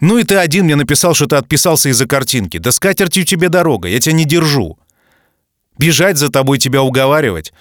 Ну 0.00 0.18
и 0.18 0.24
ты 0.24 0.36
один 0.36 0.66
мне 0.66 0.76
написал, 0.76 1.14
что 1.14 1.26
ты 1.26 1.36
отписался 1.36 1.88
из-за 1.88 2.06
картинки. 2.06 2.58
Да 2.58 2.70
с 2.70 2.78
катертью 2.78 3.24
тебе 3.24 3.48
дорога, 3.48 3.88
я 3.88 3.98
тебя 3.98 4.14
не 4.14 4.24
держу. 4.24 4.78
Бежать 5.78 6.16
за 6.16 6.30
тобой 6.30 6.58
тебя 6.58 6.82
уговаривать. 6.82 7.52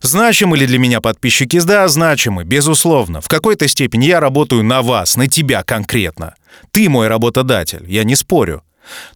Значимы 0.00 0.56
ли 0.56 0.66
для 0.66 0.78
меня 0.78 1.00
подписчики? 1.00 1.60
Да, 1.60 1.88
значимы, 1.88 2.44
безусловно. 2.44 3.20
В 3.20 3.28
какой-то 3.28 3.68
степени 3.68 4.06
я 4.06 4.20
работаю 4.20 4.62
на 4.62 4.82
вас, 4.82 5.16
на 5.16 5.28
тебя 5.28 5.62
конкретно. 5.62 6.34
Ты 6.72 6.88
мой 6.88 7.08
работодатель, 7.08 7.84
я 7.88 8.04
не 8.04 8.16
спорю. 8.16 8.62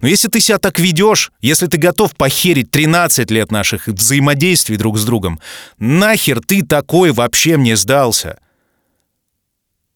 Но 0.01 0.09
если 0.09 0.29
ты 0.29 0.41
себя 0.41 0.59
так 0.59 0.79
ведешь, 0.79 1.31
если 1.41 1.67
ты 1.67 1.77
готов 1.77 2.17
похерить 2.17 2.71
13 2.71 3.31
лет 3.31 3.53
наших 3.53 3.87
взаимодействий 3.87 4.77
друг 4.77 4.99
с 4.99 5.05
другом, 5.05 5.41
нахер 5.79 6.41
ты 6.41 6.63
такой 6.65 7.13
вообще 7.13 7.57
мне 7.57 7.77
сдался? 7.77 8.39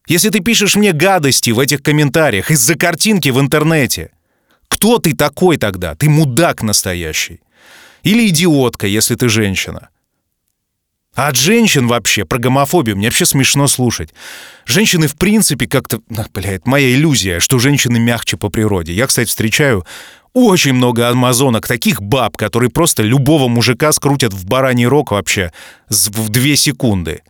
Если 0.06 0.30
ты 0.30 0.40
пишешь 0.40 0.76
мне 0.76 0.92
гадости 0.92 1.50
в 1.50 1.58
этих 1.58 1.82
комментариях 1.82 2.50
из-за 2.50 2.74
картинки 2.74 3.28
в 3.28 3.40
интернете, 3.40 4.10
кто 4.68 4.98
ты 4.98 5.14
такой 5.14 5.58
тогда? 5.58 5.94
Ты 5.94 6.08
мудак 6.08 6.62
настоящий. 6.62 7.40
Или 8.02 8.28
идиотка, 8.28 8.86
если 8.86 9.14
ты 9.14 9.28
женщина. 9.28 9.90
А 11.14 11.28
от 11.28 11.36
женщин 11.36 11.88
вообще, 11.88 12.24
про 12.24 12.38
гомофобию, 12.38 12.96
мне 12.96 13.08
вообще 13.08 13.26
смешно 13.26 13.68
слушать. 13.68 14.14
Женщины 14.64 15.08
в 15.08 15.16
принципе 15.16 15.66
как-то... 15.66 16.00
Блядь, 16.32 16.66
моя 16.66 16.94
иллюзия, 16.94 17.38
что 17.38 17.58
женщины 17.58 17.98
мягче 17.98 18.38
по 18.38 18.48
природе. 18.48 18.94
Я, 18.94 19.06
кстати, 19.06 19.28
встречаю 19.28 19.84
очень 20.32 20.72
много 20.72 21.10
амазонок, 21.10 21.68
таких 21.68 22.00
баб, 22.00 22.38
которые 22.38 22.70
просто 22.70 23.02
любого 23.02 23.48
мужика 23.48 23.92
скрутят 23.92 24.32
в 24.32 24.46
бараний 24.46 24.86
рог 24.86 25.10
вообще 25.10 25.52
в 25.90 26.30
две 26.30 26.56
секунды. 26.56 27.22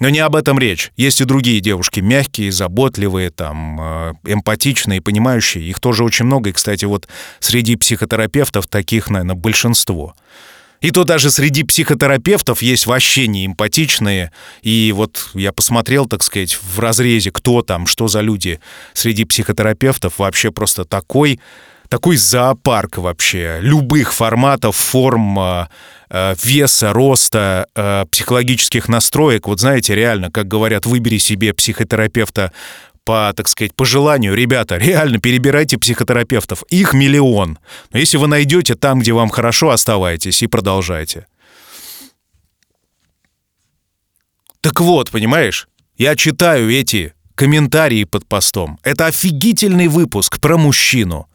Но 0.00 0.08
не 0.08 0.20
об 0.20 0.36
этом 0.36 0.58
речь. 0.58 0.92
Есть 0.96 1.20
и 1.20 1.24
другие 1.24 1.60
девушки, 1.60 2.00
мягкие, 2.00 2.52
заботливые, 2.52 3.30
там, 3.30 3.80
э, 3.80 4.14
эмпатичные, 4.24 5.02
понимающие. 5.02 5.64
Их 5.64 5.80
тоже 5.80 6.04
очень 6.04 6.24
много. 6.24 6.50
И, 6.50 6.52
кстати, 6.52 6.84
вот 6.84 7.08
среди 7.40 7.76
психотерапевтов 7.76 8.68
таких, 8.68 9.10
наверное, 9.10 9.34
большинство. 9.34 10.14
И 10.80 10.92
то 10.92 11.02
даже 11.02 11.30
среди 11.30 11.64
психотерапевтов 11.64 12.62
есть 12.62 12.86
вообще 12.86 13.26
не 13.26 13.46
эмпатичные. 13.46 14.30
И 14.62 14.92
вот 14.94 15.30
я 15.34 15.52
посмотрел, 15.52 16.06
так 16.06 16.22
сказать, 16.22 16.54
в 16.54 16.78
разрезе, 16.78 17.32
кто 17.32 17.62
там, 17.62 17.86
что 17.86 18.06
за 18.06 18.20
люди 18.20 18.60
среди 18.92 19.24
психотерапевтов. 19.24 20.18
Вообще 20.18 20.52
просто 20.52 20.84
такой 20.84 21.40
такой 21.88 22.16
зоопарк 22.16 22.98
вообще 22.98 23.58
любых 23.60 24.12
форматов, 24.12 24.76
форм, 24.76 25.38
э, 25.38 25.66
э, 26.10 26.34
веса, 26.42 26.92
роста, 26.92 27.66
э, 27.74 28.04
психологических 28.10 28.88
настроек. 28.88 29.48
Вот 29.48 29.60
знаете, 29.60 29.94
реально, 29.94 30.30
как 30.30 30.48
говорят, 30.48 30.86
выбери 30.86 31.18
себе 31.18 31.52
психотерапевта 31.52 32.52
по, 33.04 33.32
так 33.34 33.48
сказать, 33.48 33.74
по 33.74 33.86
желанию, 33.86 34.34
ребята, 34.34 34.76
реально 34.76 35.18
перебирайте 35.18 35.78
психотерапевтов. 35.78 36.62
Их 36.68 36.92
миллион. 36.92 37.58
Но 37.90 37.98
если 37.98 38.18
вы 38.18 38.28
найдете 38.28 38.74
там, 38.74 39.00
где 39.00 39.12
вам 39.12 39.30
хорошо, 39.30 39.70
оставайтесь 39.70 40.42
и 40.42 40.46
продолжайте. 40.46 41.26
Так 44.60 44.80
вот, 44.80 45.10
понимаешь, 45.10 45.68
я 45.96 46.16
читаю 46.16 46.70
эти 46.70 47.14
комментарии 47.34 48.04
под 48.04 48.26
постом. 48.26 48.78
Это 48.82 49.06
офигительный 49.06 49.86
выпуск 49.88 50.38
про 50.40 50.58
мужчину 50.58 51.28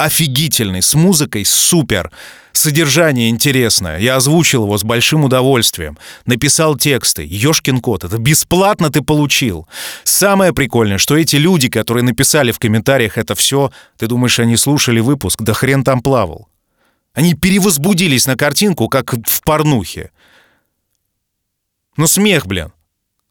офигительный, 0.00 0.82
с 0.82 0.94
музыкой 0.94 1.44
супер. 1.44 2.10
Содержание 2.52 3.28
интересное. 3.28 3.98
Я 3.98 4.16
озвучил 4.16 4.64
его 4.64 4.76
с 4.76 4.82
большим 4.82 5.24
удовольствием. 5.24 5.98
Написал 6.26 6.76
тексты. 6.76 7.26
Ёшкин 7.28 7.80
кот. 7.80 8.04
Это 8.04 8.18
бесплатно 8.18 8.90
ты 8.90 9.02
получил. 9.02 9.68
Самое 10.04 10.52
прикольное, 10.52 10.98
что 10.98 11.16
эти 11.16 11.36
люди, 11.36 11.68
которые 11.68 12.02
написали 12.02 12.50
в 12.50 12.58
комментариях 12.58 13.18
это 13.18 13.34
все, 13.34 13.70
ты 13.98 14.06
думаешь, 14.08 14.40
они 14.40 14.56
слушали 14.56 15.00
выпуск? 15.00 15.42
Да 15.42 15.52
хрен 15.52 15.84
там 15.84 16.02
плавал. 16.02 16.48
Они 17.14 17.34
перевозбудились 17.34 18.26
на 18.26 18.36
картинку, 18.36 18.88
как 18.88 19.14
в 19.26 19.42
порнухе. 19.42 20.10
Ну 21.96 22.06
смех, 22.06 22.46
блин. 22.46 22.72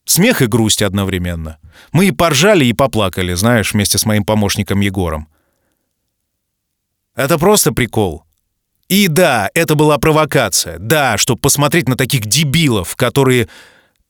Смех 0.05 0.41
и 0.41 0.47
грусть 0.47 0.81
одновременно. 0.81 1.57
Мы 1.91 2.07
и 2.07 2.11
поржали, 2.11 2.65
и 2.65 2.73
поплакали, 2.73 3.33
знаешь, 3.33 3.73
вместе 3.73 3.97
с 3.97 4.05
моим 4.05 4.23
помощником 4.23 4.79
Егором. 4.81 5.27
Это 7.19 7.37
просто 7.37 7.73
прикол. 7.73 8.23
И 8.87 9.09
да, 9.09 9.49
это 9.53 9.75
была 9.75 9.97
провокация. 9.97 10.77
Да, 10.79 11.17
чтобы 11.17 11.41
посмотреть 11.41 11.89
на 11.89 11.97
таких 11.97 12.25
дебилов, 12.25 12.95
которые 12.95 13.49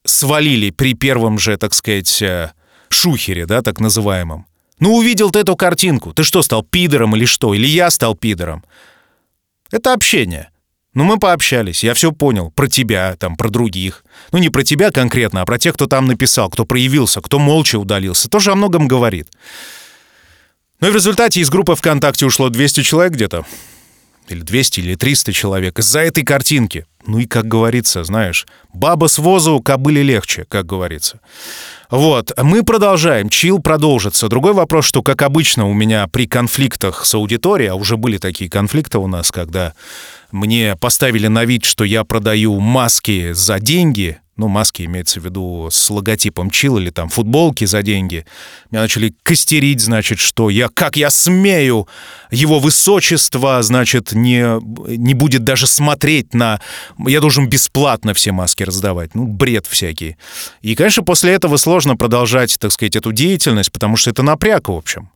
свалили 0.05 0.69
при 0.69 0.93
первом 0.93 1.39
же, 1.39 1.57
так 1.57 1.73
сказать, 1.73 2.21
э, 2.21 2.51
шухере, 2.89 3.47
да, 3.47 3.63
так 3.63 3.79
называемом. 3.79 4.45
Ну, 4.79 4.93
увидел 4.93 5.31
ты 5.31 5.39
эту 5.39 5.55
картинку. 5.55 6.13
Ты 6.13 6.23
что, 6.23 6.43
стал 6.43 6.61
пидором 6.61 7.15
или 7.15 7.25
что? 7.25 7.55
Или 7.55 7.65
я 7.65 7.89
стал 7.89 8.13
пидором? 8.13 8.63
Это 9.71 9.93
общение. 9.93 10.51
Ну, 10.93 11.03
мы 11.03 11.17
пообщались, 11.17 11.83
я 11.83 11.95
все 11.95 12.11
понял. 12.11 12.51
Про 12.51 12.67
тебя, 12.67 13.15
там, 13.15 13.37
про 13.37 13.49
других. 13.49 14.05
Ну, 14.31 14.37
не 14.37 14.49
про 14.49 14.63
тебя 14.63 14.91
конкретно, 14.91 15.41
а 15.41 15.45
про 15.45 15.57
тех, 15.57 15.73
кто 15.73 15.87
там 15.87 16.05
написал, 16.05 16.51
кто 16.51 16.63
проявился, 16.63 17.21
кто 17.21 17.39
молча 17.39 17.79
удалился. 17.79 18.29
Тоже 18.29 18.51
о 18.51 18.55
многом 18.55 18.87
говорит. 18.87 19.29
Ну 20.79 20.87
и 20.87 20.91
в 20.91 20.95
результате 20.95 21.41
из 21.41 21.49
группы 21.49 21.75
ВКонтакте 21.75 22.25
ушло 22.25 22.49
200 22.49 22.83
человек 22.83 23.13
где-то. 23.13 23.45
Или 24.29 24.41
200, 24.41 24.79
или 24.79 24.95
300 24.95 25.33
человек 25.33 25.79
из-за 25.79 26.01
этой 26.01 26.23
картинки. 26.23 26.85
Ну 27.05 27.19
и, 27.19 27.25
как 27.25 27.47
говорится, 27.47 28.03
знаешь, 28.03 28.45
баба 28.73 29.07
с 29.07 29.17
возу 29.17 29.59
кобыле 29.61 30.03
легче, 30.03 30.45
как 30.47 30.67
говорится. 30.67 31.19
Вот, 31.89 32.31
мы 32.41 32.63
продолжаем, 32.63 33.29
чил 33.29 33.59
продолжится. 33.59 34.29
Другой 34.29 34.53
вопрос, 34.53 34.85
что, 34.85 35.01
как 35.01 35.23
обычно, 35.23 35.67
у 35.67 35.73
меня 35.73 36.07
при 36.07 36.27
конфликтах 36.27 37.05
с 37.05 37.15
аудиторией, 37.15 37.71
а 37.71 37.75
уже 37.75 37.97
были 37.97 38.17
такие 38.17 38.49
конфликты 38.49 38.99
у 38.99 39.07
нас, 39.07 39.31
когда 39.31 39.73
мне 40.31 40.75
поставили 40.79 41.27
на 41.27 41.45
вид, 41.45 41.65
что 41.65 41.83
я 41.83 42.03
продаю 42.03 42.59
маски 42.59 43.31
за 43.31 43.59
деньги, 43.59 44.19
ну, 44.39 44.47
маски 44.47 44.83
имеется 44.83 45.19
в 45.19 45.25
виду 45.25 45.67
с 45.69 45.89
логотипом 45.89 46.49
Чил 46.49 46.77
или 46.77 46.89
там 46.91 47.09
футболки 47.09 47.65
за 47.65 47.83
деньги. 47.83 48.25
Меня 48.71 48.83
начали 48.83 49.13
костерить, 49.21 49.81
значит, 49.81 50.17
что 50.17 50.49
я, 50.49 50.69
как 50.69 50.95
я 50.95 51.09
смею, 51.09 51.89
его 52.31 52.59
высочество, 52.59 53.61
значит, 53.61 54.13
не, 54.13 54.45
не 54.97 55.13
будет 55.13 55.43
даже 55.43 55.67
смотреть 55.67 56.33
на... 56.33 56.61
Я 56.97 57.19
должен 57.19 57.49
бесплатно 57.49 58.13
все 58.13 58.31
маски 58.31 58.63
раздавать. 58.63 59.13
Ну, 59.13 59.25
бред 59.25 59.67
всякий. 59.67 60.15
И, 60.61 60.73
конечно, 60.73 61.03
после 61.03 61.33
этого 61.33 61.57
сложно 61.57 61.97
продолжать, 61.97 62.57
так 62.59 62.71
сказать, 62.71 62.95
эту 62.95 63.11
деятельность, 63.11 63.73
потому 63.73 63.97
что 63.97 64.09
это 64.09 64.23
напряг, 64.23 64.69
в 64.69 64.73
общем. 64.73 65.09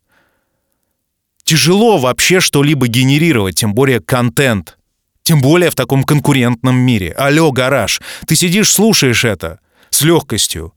Тяжело 1.46 1.98
вообще 1.98 2.42
что-либо 2.42 2.88
генерировать, 2.88 3.56
тем 3.56 3.74
более 3.74 4.02
контент— 4.02 4.78
тем 5.24 5.42
более 5.42 5.70
в 5.70 5.76
таком 5.76 6.04
конкурентном 6.04 6.76
мире. 6.76 7.12
Алло, 7.14 7.52
гараж, 7.52 8.02
ты 8.28 8.36
сидишь, 8.36 8.72
слушаешь 8.72 9.26
это 9.26 9.60
с 9.90 10.02
легкостью. 10.02 10.74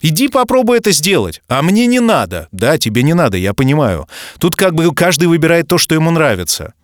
Иди 0.00 0.28
попробуй 0.28 0.78
это 0.78 0.90
сделать. 0.90 1.42
А 1.48 1.62
мне 1.62 1.86
не 1.86 2.00
надо. 2.00 2.48
Да, 2.50 2.76
тебе 2.76 3.04
не 3.04 3.14
надо, 3.14 3.36
я 3.36 3.54
понимаю. 3.54 4.08
Тут 4.38 4.56
как 4.56 4.74
бы 4.74 4.92
каждый 4.94 5.28
выбирает 5.28 5.68
то, 5.68 5.78
что 5.78 5.94
ему 5.94 6.10
нравится. 6.10 6.74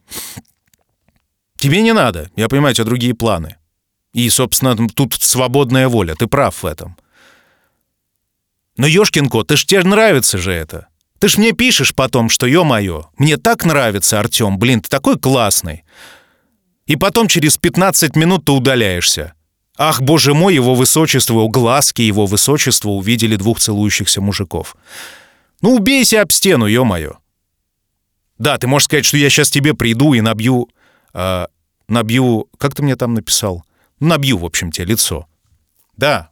Тебе 1.57 1.83
не 1.83 1.93
надо. 1.93 2.31
Я 2.37 2.49
понимаю, 2.49 2.71
у 2.71 2.75
тебя 2.75 2.85
другие 2.85 3.15
планы. 3.15 3.57
И, 4.13 4.31
собственно, 4.31 4.77
тут 4.89 5.15
свободная 5.15 5.89
воля. 5.89 6.15
Ты 6.15 6.29
прав 6.29 6.63
в 6.63 6.67
этом. 6.67 6.97
Но, 8.77 8.87
ёшкин 8.87 9.29
ты 9.29 9.57
ж 9.57 9.65
тебе 9.65 9.83
нравится 9.83 10.39
же 10.39 10.53
это. 10.53 10.87
Ты 11.19 11.27
ж 11.27 11.39
мне 11.39 11.51
пишешь 11.51 11.97
потом, 11.97 12.31
что, 12.31 12.47
ё-моё, 12.47 13.07
мне 13.19 13.37
так 13.37 13.65
нравится, 13.65 14.21
Артём, 14.21 14.57
блин, 14.57 14.81
ты 14.81 14.89
такой 14.89 15.19
классный. 15.19 15.83
И 16.89 16.97
потом 16.97 17.29
через 17.29 17.59
15 17.59 18.17
минут 18.17 18.47
ты 18.47 18.53
удаляешься. 18.53 19.35
Ах, 19.77 20.01
боже 20.01 20.33
мой, 20.33 20.55
его 20.55 20.75
высочество, 20.75 21.47
глазки 21.47 22.01
его 22.01 22.25
высочества 22.25 22.89
увидели 22.89 23.37
двух 23.37 23.61
целующихся 23.61 24.23
мужиков. 24.23 24.75
Ну, 25.61 25.75
убейся 25.75 26.23
об 26.23 26.33
стену, 26.33 26.67
ё-моё. 26.67 27.19
Да, 28.39 28.57
ты 28.57 28.67
можешь 28.67 28.87
сказать, 28.87 29.05
что 29.05 29.19
я 29.19 29.29
сейчас 29.29 29.51
тебе 29.51 29.75
приду 29.75 30.15
и 30.15 30.23
набью... 30.23 30.71
Э, 31.13 31.47
набью... 31.89 32.49
Как 32.57 32.75
ты 32.75 32.83
мне 32.83 32.97
там 32.97 33.13
написал? 33.13 33.65
Набью, 34.01 34.39
в 34.39 34.47
общем, 34.47 34.73
тебе 34.73 34.87
лицо. 34.87 35.27
Да. 35.97 36.31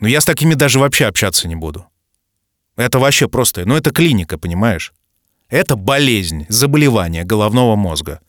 Но 0.00 0.08
я 0.08 0.20
с 0.20 0.24
такими 0.24 0.54
даже 0.54 0.80
вообще 0.80 1.06
общаться 1.06 1.46
не 1.46 1.54
буду. 1.54 1.86
Это 2.74 2.98
вообще 2.98 3.28
просто... 3.28 3.64
Ну, 3.64 3.76
это 3.76 3.92
клиника, 3.92 4.38
понимаешь? 4.38 4.92
Это 5.50 5.76
болезнь, 5.76 6.46
заболевание 6.48 7.24
головного 7.24 7.76
мозга. 7.76 8.20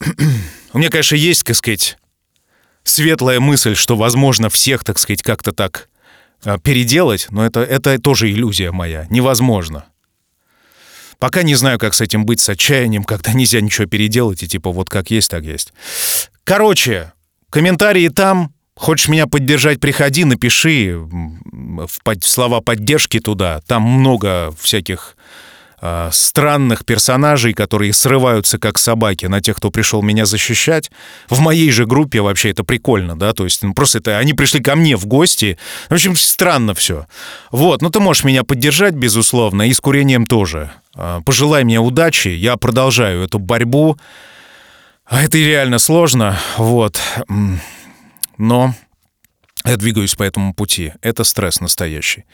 У 0.72 0.78
меня, 0.78 0.90
конечно, 0.90 1.14
есть, 1.14 1.44
так 1.44 1.56
сказать, 1.56 1.96
светлая 2.82 3.40
мысль, 3.40 3.76
что 3.76 3.96
возможно 3.96 4.50
всех, 4.50 4.84
так 4.84 4.98
сказать, 4.98 5.22
как-то 5.22 5.52
так 5.52 5.88
а, 6.44 6.58
переделать, 6.58 7.28
но 7.30 7.46
это, 7.46 7.60
это 7.60 7.98
тоже 8.00 8.30
иллюзия 8.30 8.72
моя. 8.72 9.06
Невозможно. 9.08 9.86
Пока 11.18 11.42
не 11.42 11.54
знаю, 11.54 11.78
как 11.78 11.94
с 11.94 12.00
этим 12.00 12.26
быть, 12.26 12.40
с 12.40 12.48
отчаянием, 12.48 13.04
когда 13.04 13.32
нельзя 13.32 13.60
ничего 13.60 13.86
переделать, 13.86 14.42
и 14.42 14.48
типа 14.48 14.72
вот 14.72 14.90
как 14.90 15.10
есть, 15.10 15.30
так 15.30 15.44
есть. 15.44 15.72
Короче, 16.44 17.12
комментарии 17.50 18.08
там. 18.08 18.52
Хочешь 18.76 19.06
меня 19.06 19.28
поддержать, 19.28 19.78
приходи, 19.78 20.24
напиши 20.24 20.96
в 20.96 22.02
под, 22.02 22.24
слова 22.24 22.60
поддержки 22.60 23.20
туда. 23.20 23.60
Там 23.68 23.82
много 23.82 24.52
всяких 24.60 25.16
э, 25.84 26.08
странных 26.12 26.84
персонажей, 26.86 27.52
которые 27.52 27.92
срываются 27.92 28.58
как 28.58 28.78
собаки 28.78 29.26
на 29.26 29.40
тех, 29.40 29.56
кто 29.56 29.70
пришел 29.70 30.02
меня 30.02 30.24
защищать. 30.24 30.90
В 31.28 31.40
моей 31.40 31.70
же 31.70 31.84
группе 31.84 32.22
вообще 32.22 32.50
это 32.50 32.64
прикольно, 32.64 33.16
да, 33.16 33.34
то 33.34 33.44
есть 33.44 33.62
ну, 33.62 33.74
просто 33.74 33.98
это 33.98 34.18
они 34.18 34.32
пришли 34.32 34.60
ко 34.60 34.74
мне 34.74 34.96
в 34.96 35.06
гости. 35.06 35.58
В 35.90 35.92
общем, 35.92 36.16
странно 36.16 36.74
все. 36.74 37.06
Вот, 37.50 37.82
ну 37.82 37.90
ты 37.90 38.00
можешь 38.00 38.24
меня 38.24 38.44
поддержать, 38.44 38.94
безусловно, 38.94 39.68
и 39.68 39.74
с 39.74 39.80
курением 39.80 40.26
тоже. 40.26 40.72
Э, 40.96 41.20
пожелай 41.24 41.64
мне 41.64 41.78
удачи, 41.78 42.28
я 42.28 42.56
продолжаю 42.56 43.22
эту 43.22 43.38
борьбу. 43.38 43.98
А 45.04 45.22
это 45.22 45.36
реально 45.36 45.78
сложно, 45.78 46.38
вот. 46.56 46.98
Но 48.38 48.74
я 49.66 49.76
двигаюсь 49.76 50.14
по 50.14 50.22
этому 50.22 50.54
пути. 50.54 50.92
Это 51.02 51.24
стресс 51.24 51.60
настоящий. 51.60 52.24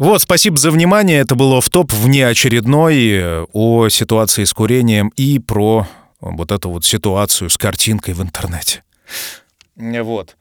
Вот, 0.00 0.22
спасибо 0.22 0.56
за 0.56 0.70
внимание. 0.70 1.18
Это 1.18 1.34
был 1.34 1.60
в 1.60 1.68
топ 1.68 1.92
внеочередной 1.92 3.10
э, 3.10 3.46
о 3.52 3.90
ситуации 3.90 4.44
с 4.44 4.54
курением 4.54 5.12
и 5.14 5.38
про 5.38 5.86
вот 6.22 6.52
эту 6.52 6.70
вот 6.70 6.86
ситуацию 6.86 7.50
с 7.50 7.58
картинкой 7.58 8.14
в 8.14 8.22
интернете. 8.22 8.82
Вот. 9.76 10.38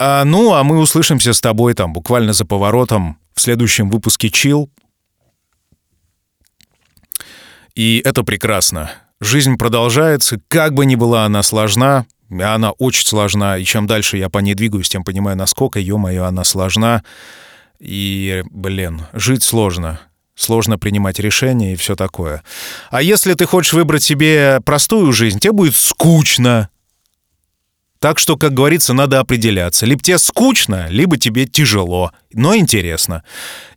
А, 0.00 0.24
ну, 0.24 0.52
а 0.52 0.64
мы 0.64 0.80
услышимся 0.80 1.32
с 1.32 1.40
тобой 1.40 1.74
там 1.74 1.92
буквально 1.92 2.32
за 2.32 2.44
поворотом 2.44 3.18
в 3.34 3.40
следующем 3.40 3.88
выпуске 3.88 4.30
«Чил». 4.30 4.68
И 7.76 8.02
это 8.04 8.24
прекрасно. 8.24 8.90
Жизнь 9.20 9.58
продолжается, 9.58 10.40
как 10.48 10.74
бы 10.74 10.84
ни 10.86 10.96
была 10.96 11.24
она 11.24 11.44
сложна, 11.44 12.04
она 12.30 12.72
очень 12.72 13.06
сложна, 13.06 13.58
и 13.58 13.64
чем 13.64 13.86
дальше 13.86 14.16
я 14.16 14.28
по 14.28 14.38
ней 14.38 14.54
двигаюсь, 14.54 14.88
тем 14.88 15.04
понимаю, 15.04 15.36
насколько, 15.36 15.78
ё-моё, 15.78 16.24
она 16.24 16.42
сложна. 16.42 17.04
И, 17.80 18.42
блин, 18.50 19.02
жить 19.12 19.42
сложно. 19.42 20.00
Сложно 20.34 20.78
принимать 20.78 21.18
решения 21.18 21.72
и 21.72 21.76
все 21.76 21.96
такое. 21.96 22.44
А 22.90 23.02
если 23.02 23.34
ты 23.34 23.44
хочешь 23.44 23.72
выбрать 23.72 24.04
себе 24.04 24.60
простую 24.64 25.12
жизнь, 25.12 25.40
тебе 25.40 25.52
будет 25.52 25.76
скучно. 25.76 26.68
Так 27.98 28.20
что, 28.20 28.36
как 28.36 28.54
говорится, 28.54 28.92
надо 28.92 29.18
определяться. 29.18 29.84
Либо 29.84 30.00
тебе 30.00 30.18
скучно, 30.18 30.86
либо 30.88 31.16
тебе 31.16 31.46
тяжело, 31.46 32.12
но 32.32 32.56
интересно. 32.56 33.24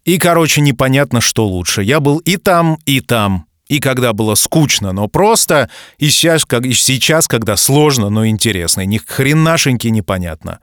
И, 0.06 0.20
короче, 0.20 0.62
непонятно, 0.62 1.22
что 1.22 1.47
лучше. 1.47 1.82
Я 1.82 1.99
был 1.99 2.20
и 2.20 2.38
там, 2.38 2.78
и 2.86 3.02
там. 3.02 3.47
И 3.72 3.80
когда 3.80 4.11
было 4.11 4.36
скучно, 4.36 4.91
но 4.91 5.07
просто, 5.07 5.69
и 5.97 6.09
сейчас, 6.09 6.43
как, 6.43 6.65
и 6.65 6.74
сейчас 6.74 7.30
когда 7.30 7.55
сложно, 7.55 8.09
но 8.09 8.28
интересно. 8.28 8.86
Ни 8.86 8.97
хренашеньки 8.97 9.88
непонятно. 9.88 10.59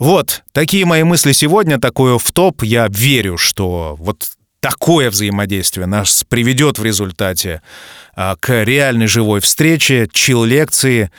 Вот, 0.00 0.42
такие 0.50 0.84
мои 0.84 1.04
мысли 1.04 1.30
сегодня, 1.30 1.78
такое 1.78 2.18
в 2.18 2.32
топ. 2.32 2.64
Я 2.64 2.88
верю, 2.90 3.38
что 3.38 3.94
вот 4.00 4.32
такое 4.58 5.10
взаимодействие 5.10 5.86
нас 5.86 6.24
приведет 6.28 6.80
в 6.80 6.84
результате 6.84 7.62
а, 8.16 8.34
к 8.34 8.64
реальной 8.64 9.06
живой 9.06 9.38
встрече, 9.38 10.08
чил-лекции, 10.12 11.12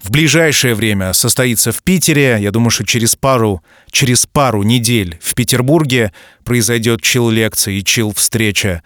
в 0.00 0.12
ближайшее 0.12 0.76
время 0.76 1.12
состоится 1.14 1.72
в 1.72 1.82
Питере. 1.82 2.38
Я 2.40 2.52
думаю, 2.52 2.70
что 2.70 2.86
через 2.86 3.16
пару, 3.16 3.60
через 3.90 4.24
пару 4.24 4.62
недель 4.62 5.18
в 5.20 5.34
Петербурге 5.34 6.12
произойдет 6.44 7.02
чил-лекция 7.02 7.74
и 7.74 7.82
чил-встреча. 7.82 8.84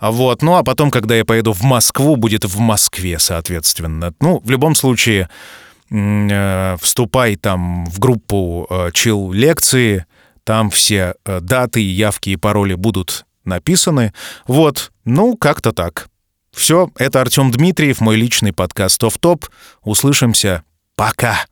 Вот. 0.00 0.42
Ну, 0.42 0.56
а 0.56 0.62
потом, 0.62 0.90
когда 0.90 1.14
я 1.14 1.24
поеду 1.24 1.52
в 1.52 1.62
Москву, 1.62 2.16
будет 2.16 2.44
в 2.44 2.58
Москве, 2.58 3.18
соответственно. 3.18 4.12
Ну, 4.20 4.40
в 4.44 4.50
любом 4.50 4.74
случае, 4.74 5.28
э, 5.90 6.76
вступай 6.80 7.36
там 7.36 7.86
в 7.86 7.98
группу 7.98 8.66
э, 8.68 8.90
чил-лекции. 8.92 10.06
Там 10.44 10.70
все 10.70 11.14
э, 11.24 11.40
даты, 11.40 11.80
явки 11.80 12.30
и 12.30 12.36
пароли 12.36 12.74
будут 12.74 13.24
написаны. 13.44 14.12
Вот. 14.46 14.92
Ну, 15.04 15.36
как-то 15.36 15.72
так. 15.72 16.08
Все, 16.52 16.90
это 16.96 17.20
Артем 17.20 17.50
Дмитриев, 17.50 18.00
мой 18.00 18.16
личный 18.16 18.52
подкаст 18.52 19.02
«Офф-топ». 19.02 19.46
Услышимся. 19.82 20.62
Пока. 20.96 21.44